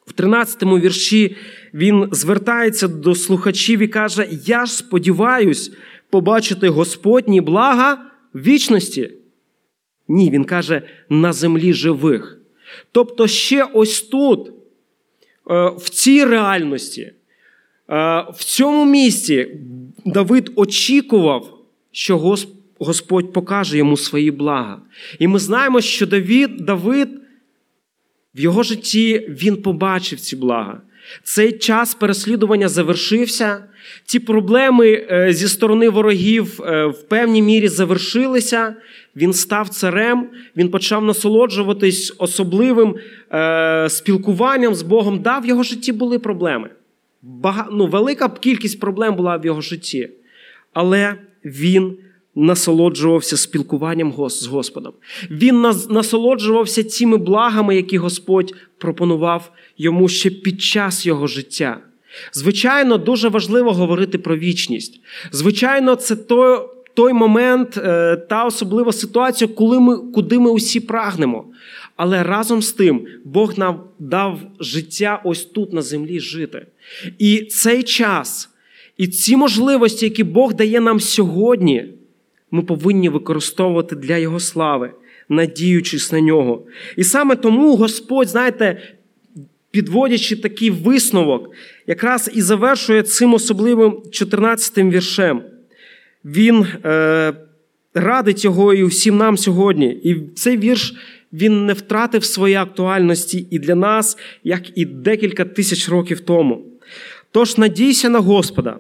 В 0.08 0.14
13 0.14 0.64
му 0.64 0.80
вірші 0.80 1.36
він 1.74 2.08
звертається 2.12 2.88
до 2.88 3.16
слухачів 3.16 3.80
і 3.80 3.88
каже: 3.88 4.28
Я 4.46 4.66
ж 4.66 4.74
сподіваюсь 4.74 5.72
побачити 6.10 6.70
Господні 6.70 7.42
блага 7.42 8.06
вічності. 8.36 9.12
Ні, 10.08 10.30
він 10.32 10.44
каже, 10.44 10.82
на 11.10 11.34
землі 11.34 11.74
живих. 11.74 12.39
Тобто, 12.92 13.28
ще 13.28 13.64
ось 13.74 14.02
тут, 14.02 14.48
е, 14.48 14.54
в 15.78 15.90
цій 15.90 16.26
реальності, 16.26 17.14
в 18.34 18.44
цьому 18.44 18.86
місці 18.86 19.48
Давид 20.06 20.52
очікував, 20.56 21.60
що 21.92 22.38
Господь 22.80 23.34
покаже 23.34 23.78
йому 23.78 23.98
свої 23.98 24.32
блага. 24.32 24.82
І 25.20 25.28
ми 25.28 25.40
знаємо, 25.40 25.82
що 25.82 26.08
Давид, 26.08 26.58
Давид 26.58 27.10
в 28.36 28.40
його 28.40 28.64
житті 28.64 29.28
він 29.30 29.62
побачив 29.62 30.20
ці 30.20 30.36
блага. 30.36 30.82
Цей 31.24 31.52
час 31.52 31.96
переслідування 31.96 32.68
завершився. 32.68 33.64
Ті 34.06 34.20
проблеми 34.20 35.08
е, 35.12 35.34
зі 35.34 35.48
сторони 35.48 35.90
ворогів 35.90 36.62
е, 36.62 36.86
в 36.86 37.08
певній 37.08 37.42
мірі 37.42 37.68
завершилися. 37.68 38.76
Він 39.16 39.34
став 39.34 39.70
царем, 39.70 40.30
він 40.58 40.70
почав 40.70 41.06
насолоджуватись 41.06 42.16
особливим 42.18 42.96
е, 43.32 43.88
спілкуванням 43.90 44.76
з 44.76 44.82
Богом. 44.82 45.22
Да, 45.22 45.40
в 45.40 45.46
його 45.46 45.64
житті 45.64 45.92
були 45.92 46.20
проблеми. 46.20 46.70
Бага... 47.22 47.68
Ну, 47.72 47.88
Велика 47.88 48.30
кількість 48.30 48.80
проблем 48.80 49.16
була 49.16 49.38
в 49.38 49.46
його 49.46 49.62
житті. 49.62 50.10
Але 50.74 51.16
він 51.46 51.98
насолоджувався 52.40 53.38
спілкуванням 53.38 54.14
з 54.30 54.46
Господом. 54.46 54.94
Він 55.32 55.62
насолоджувався 55.90 56.84
цими 56.84 57.18
благами, 57.18 57.76
які 57.76 57.98
Господь 57.98 58.54
пропонував 58.78 59.52
йому 59.78 60.10
ще 60.10 60.30
під 60.30 60.62
час 60.62 61.06
його 61.06 61.28
життя. 61.28 61.78
Звичайно, 62.34 62.98
дуже 62.98 63.30
важливо 63.30 63.74
говорити 63.74 64.18
про 64.18 64.38
вічність. 64.38 65.02
Звичайно, 65.32 65.96
це 65.96 66.16
той 66.16 66.60
той 66.94 67.14
момент, 67.14 67.78
е, 67.78 68.16
та 68.16 68.46
особлива 68.46 68.92
ситуація, 68.92 69.48
коли 69.48 69.80
ми, 69.80 69.98
куди 69.98 70.40
ми 70.40 70.52
усі 70.52 70.80
прагнемо. 70.80 71.46
Але 71.96 72.24
разом 72.24 72.62
з 72.62 72.72
тим 72.72 73.08
Бог 73.26 73.58
нам 73.58 73.84
дав 74.00 74.40
життя 74.60 75.22
ось 75.26 75.46
тут 75.46 75.74
на 75.74 75.82
землі 75.82 76.20
жити. 76.20 76.66
І 77.20 77.42
цей 77.42 77.84
час, 77.84 78.50
і 78.98 79.08
ці 79.08 79.36
можливості, 79.36 80.06
які 80.06 80.24
Бог 80.24 80.54
дає 80.54 80.80
нам 80.80 81.00
сьогодні, 81.00 81.94
ми 82.52 82.62
повинні 82.62 83.10
використовувати 83.10 83.96
для 83.96 84.18
Його 84.18 84.40
слави, 84.40 84.92
надіючись 85.30 86.12
на 86.12 86.22
нього. 86.22 86.66
І 86.98 87.04
саме 87.04 87.36
тому 87.36 87.76
Господь, 87.76 88.28
знаєте, 88.28 88.82
підводячи 89.72 90.36
такий 90.36 90.70
висновок, 90.70 91.50
якраз 91.88 92.32
і 92.34 92.42
завершує 92.42 93.04
цим 93.04 93.34
особливим 93.34 93.92
14-тим 93.92 94.92
віршем. 94.92 95.42
Він 96.26 96.68
е, 96.86 97.34
радить 97.94 98.44
його 98.44 98.74
і 98.74 98.84
всім 98.84 99.18
нам 99.18 99.38
сьогодні. 99.38 99.88
І 100.04 100.16
цей 100.36 100.58
вірш 100.58 100.94
він 101.34 101.66
не 101.66 101.74
втратив 101.74 102.24
своєї 102.24 102.58
актуальності 102.58 103.48
і 103.52 103.60
для 103.60 103.76
нас, 103.76 104.18
як 104.44 104.78
і 104.78 104.86
декілька 104.86 105.46
тисяч 105.46 105.90
років 105.90 106.20
тому. 106.20 106.66
Тож 107.32 107.58
надійся 107.58 108.10
на 108.10 108.20
Господа, 108.20 108.78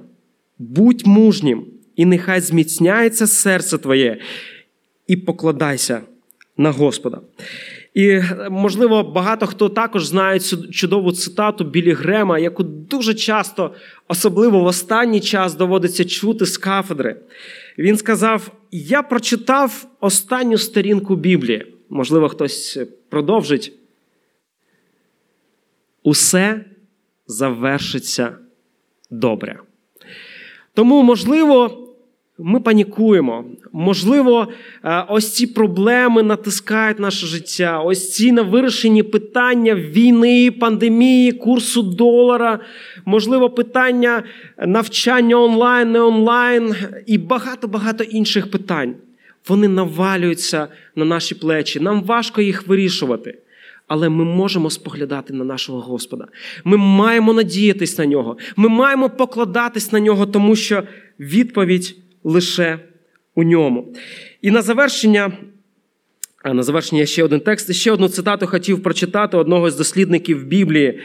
будь 0.60 1.08
мужнім, 1.08 1.65
і 1.99 2.05
нехай 2.05 2.41
зміцняється 2.41 3.27
серце 3.27 3.77
твоє, 3.77 4.21
і 5.07 5.15
покладайся 5.15 6.01
на 6.57 6.71
Господа. 6.71 7.21
І, 7.93 8.21
можливо, 8.49 9.03
багато 9.03 9.47
хто 9.47 9.69
також 9.69 10.05
знає 10.05 10.39
цю 10.39 10.67
чудову 10.71 11.12
цитату 11.12 11.63
Білі 11.63 11.91
Грема, 11.91 12.39
яку 12.39 12.63
дуже 12.63 13.13
часто, 13.13 13.73
особливо 14.07 14.59
в 14.59 14.65
останній 14.65 15.19
час, 15.19 15.55
доводиться 15.55 16.05
чути 16.05 16.45
з 16.45 16.57
кафедри. 16.57 17.15
Він 17.77 17.97
сказав: 17.97 18.51
Я 18.71 19.01
прочитав 19.03 19.88
останню 19.99 20.57
сторінку 20.57 21.15
Біблії. 21.15 21.73
Можливо, 21.89 22.29
хтось 22.29 22.79
продовжить. 23.09 23.73
Усе 26.03 26.65
завершиться 27.27 28.35
добре. 29.09 29.59
Тому, 30.73 31.03
можливо, 31.03 31.85
ми 32.39 32.60
панікуємо. 32.60 33.45
Можливо, 33.71 34.47
е, 34.84 35.06
ось 35.10 35.34
ці 35.34 35.47
проблеми 35.47 36.23
натискають 36.23 36.99
наше 36.99 37.25
життя, 37.25 37.80
ось 37.80 38.12
ці 38.13 38.32
невирішені 38.32 39.04
питання 39.04 39.75
війни, 39.75 40.52
пандемії, 40.52 41.32
курсу 41.32 41.84
долара, 41.84 42.60
можливо, 43.06 43.49
питання 43.49 44.23
навчання 44.67 45.36
онлайн, 45.36 45.91
не 45.91 46.02
онлайн 46.02 46.75
і 47.06 47.17
багато-багато 47.17 48.04
інших 48.04 48.52
питань. 48.52 48.95
Вони 49.47 49.67
навалюються 49.67 50.67
на 50.95 51.06
наші 51.06 51.36
плечі. 51.36 51.80
Нам 51.80 52.04
важко 52.04 52.41
їх 52.41 52.67
вирішувати. 52.67 53.38
Але 53.88 54.10
ми 54.10 54.23
можемо 54.25 54.69
споглядати 54.69 55.34
на 55.34 55.43
нашого 55.43 55.80
Господа. 55.80 56.28
Ми 56.63 56.78
маємо 56.78 57.34
надіятись 57.34 57.97
на 57.97 58.06
нього. 58.06 58.38
Ми 58.56 58.69
маємо 58.69 59.10
покладатись 59.10 59.91
на 59.91 59.99
нього, 59.99 60.25
тому 60.25 60.56
що 60.56 60.84
відповідь 61.19 61.95
лише 62.23 62.79
у 63.36 63.43
ньому. 63.43 63.93
І 64.41 64.51
на 64.51 64.62
завершення. 64.62 65.32
А 66.43 66.53
на 66.53 66.63
завершення 66.63 67.05
ще 67.05 67.23
один 67.23 67.39
текст. 67.39 67.73
Ще 67.73 67.91
одну 67.91 68.10
цитату 68.10 68.47
хотів 68.47 68.84
прочитати 68.84 69.38
одного 69.38 69.69
з 69.69 69.75
дослідників 69.75 70.45
Біблії 70.45 70.99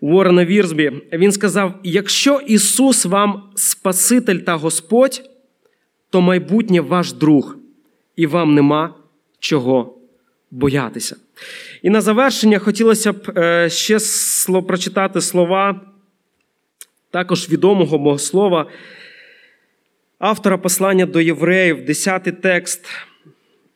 Уоррена 0.00 0.44
Вірсбі. 0.44 0.92
Він 1.12 1.32
сказав: 1.32 1.74
якщо 1.82 2.40
Ісус 2.46 3.04
вам 3.04 3.42
Спаситель 3.54 4.38
та 4.38 4.54
Господь, 4.54 5.30
то 6.10 6.20
майбутнє 6.20 6.80
ваш 6.80 7.12
друг, 7.12 7.56
і 8.16 8.26
вам 8.26 8.54
нема 8.54 8.94
чого 9.38 9.98
боятися. 10.50 11.16
І 11.82 11.90
на 11.90 12.00
завершення 12.00 12.58
хотілося 12.58 13.12
б 13.12 13.32
е, 13.36 13.70
ще 13.70 13.98
прочитати 14.66 15.20
слова 15.20 15.80
також 17.10 17.50
відомого 17.50 17.98
богослова 17.98 18.66
автора 20.18 20.58
послання 20.58 21.06
до 21.06 21.20
євреїв, 21.20 21.84
10 21.84 22.40
текст, 22.42 22.86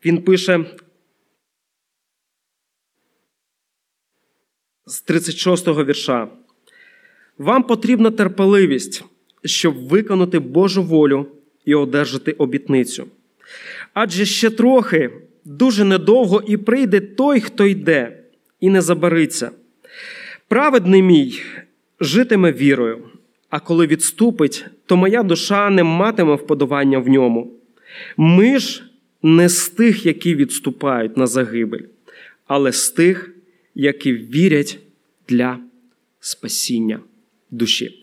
він 0.04 0.22
пише 0.22 0.64
з 4.86 5.00
36 5.00 5.68
го 5.68 5.84
вірша. 5.84 6.28
Вам 7.38 7.62
потрібна 7.62 8.10
терпеливість, 8.10 9.04
щоб 9.44 9.88
виконати 9.88 10.38
Божу 10.38 10.82
волю 10.82 11.26
і 11.64 11.74
одержати 11.74 12.32
обітницю. 12.32 13.06
Адже 13.94 14.24
ще 14.24 14.50
трохи, 14.50 15.10
дуже 15.44 15.84
недовго 15.84 16.42
і 16.46 16.56
прийде 16.56 17.00
той, 17.00 17.40
хто 17.40 17.66
йде, 17.66 18.24
і 18.60 18.70
не 18.70 18.80
забариться. 18.80 19.50
Праведний 20.48 21.02
мій 21.02 21.40
житиме 22.00 22.52
вірою 22.52 23.08
а 23.50 23.60
коли 23.60 23.86
відступить, 23.86 24.66
то 24.86 24.96
моя 24.96 25.22
душа 25.22 25.70
не 25.70 25.84
матиме 25.84 26.34
вподобання 26.34 26.98
в 26.98 27.08
ньому. 27.08 27.52
Ми 28.16 28.58
ж 28.58 28.82
не 29.22 29.48
з 29.48 29.68
тих, 29.68 30.06
які 30.06 30.34
відступають 30.34 31.16
на 31.16 31.26
загибель, 31.26 31.84
але 32.46 32.72
з 32.72 32.90
тих, 32.90 33.30
які 33.74 34.12
вірять 34.12 34.78
для 35.28 35.58
спасіння 36.20 37.00
душі. 37.50 38.02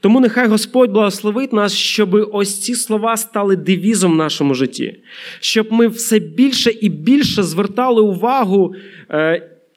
Тому 0.00 0.20
нехай 0.20 0.48
Господь 0.48 0.90
благословить 0.90 1.52
нас, 1.52 1.72
щоб 1.72 2.28
ось 2.32 2.60
ці 2.60 2.74
слова 2.74 3.16
стали 3.16 3.56
девізом 3.56 4.12
в 4.12 4.16
нашому 4.16 4.54
житті, 4.54 5.00
щоб 5.40 5.72
ми 5.72 5.88
все 5.88 6.18
більше 6.18 6.70
і 6.70 6.88
більше 6.88 7.42
звертали 7.42 8.02
увагу. 8.02 8.74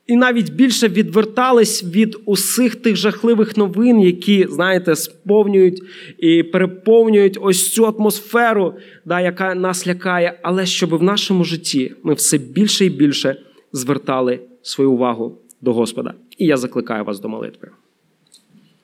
І 0.10 0.15
навіть 0.15 0.54
більше 0.54 0.88
відвертались 0.88 1.84
від 1.84 2.17
усіх 2.26 2.76
тих 2.76 2.95
жахливих 2.95 3.58
новин, 3.58 4.00
які, 4.00 4.48
знаєте, 4.50 4.95
сповнюють 4.95 5.84
і 6.17 6.43
переповнюють 6.43 7.38
ось 7.41 7.74
цю 7.74 7.86
атмосферу, 7.86 8.74
да, 9.06 9.22
яка 9.22 9.56
нас 9.56 9.88
лякає, 9.88 10.39
але 10.41 10.65
щоб 10.65 10.95
в 10.95 11.04
нашому 11.04 11.43
житті 11.43 11.93
ми 12.04 12.13
все 12.13 12.38
більше 12.38 12.86
і 12.86 12.89
більше 12.89 13.36
звертали 13.72 14.39
свою 14.62 14.91
увагу 14.91 15.38
до 15.62 15.74
Господа. 15.74 16.13
І 16.38 16.45
я 16.45 16.58
закликаю 16.58 17.04
вас 17.04 17.19
до 17.19 17.30
молитви. 17.30 17.69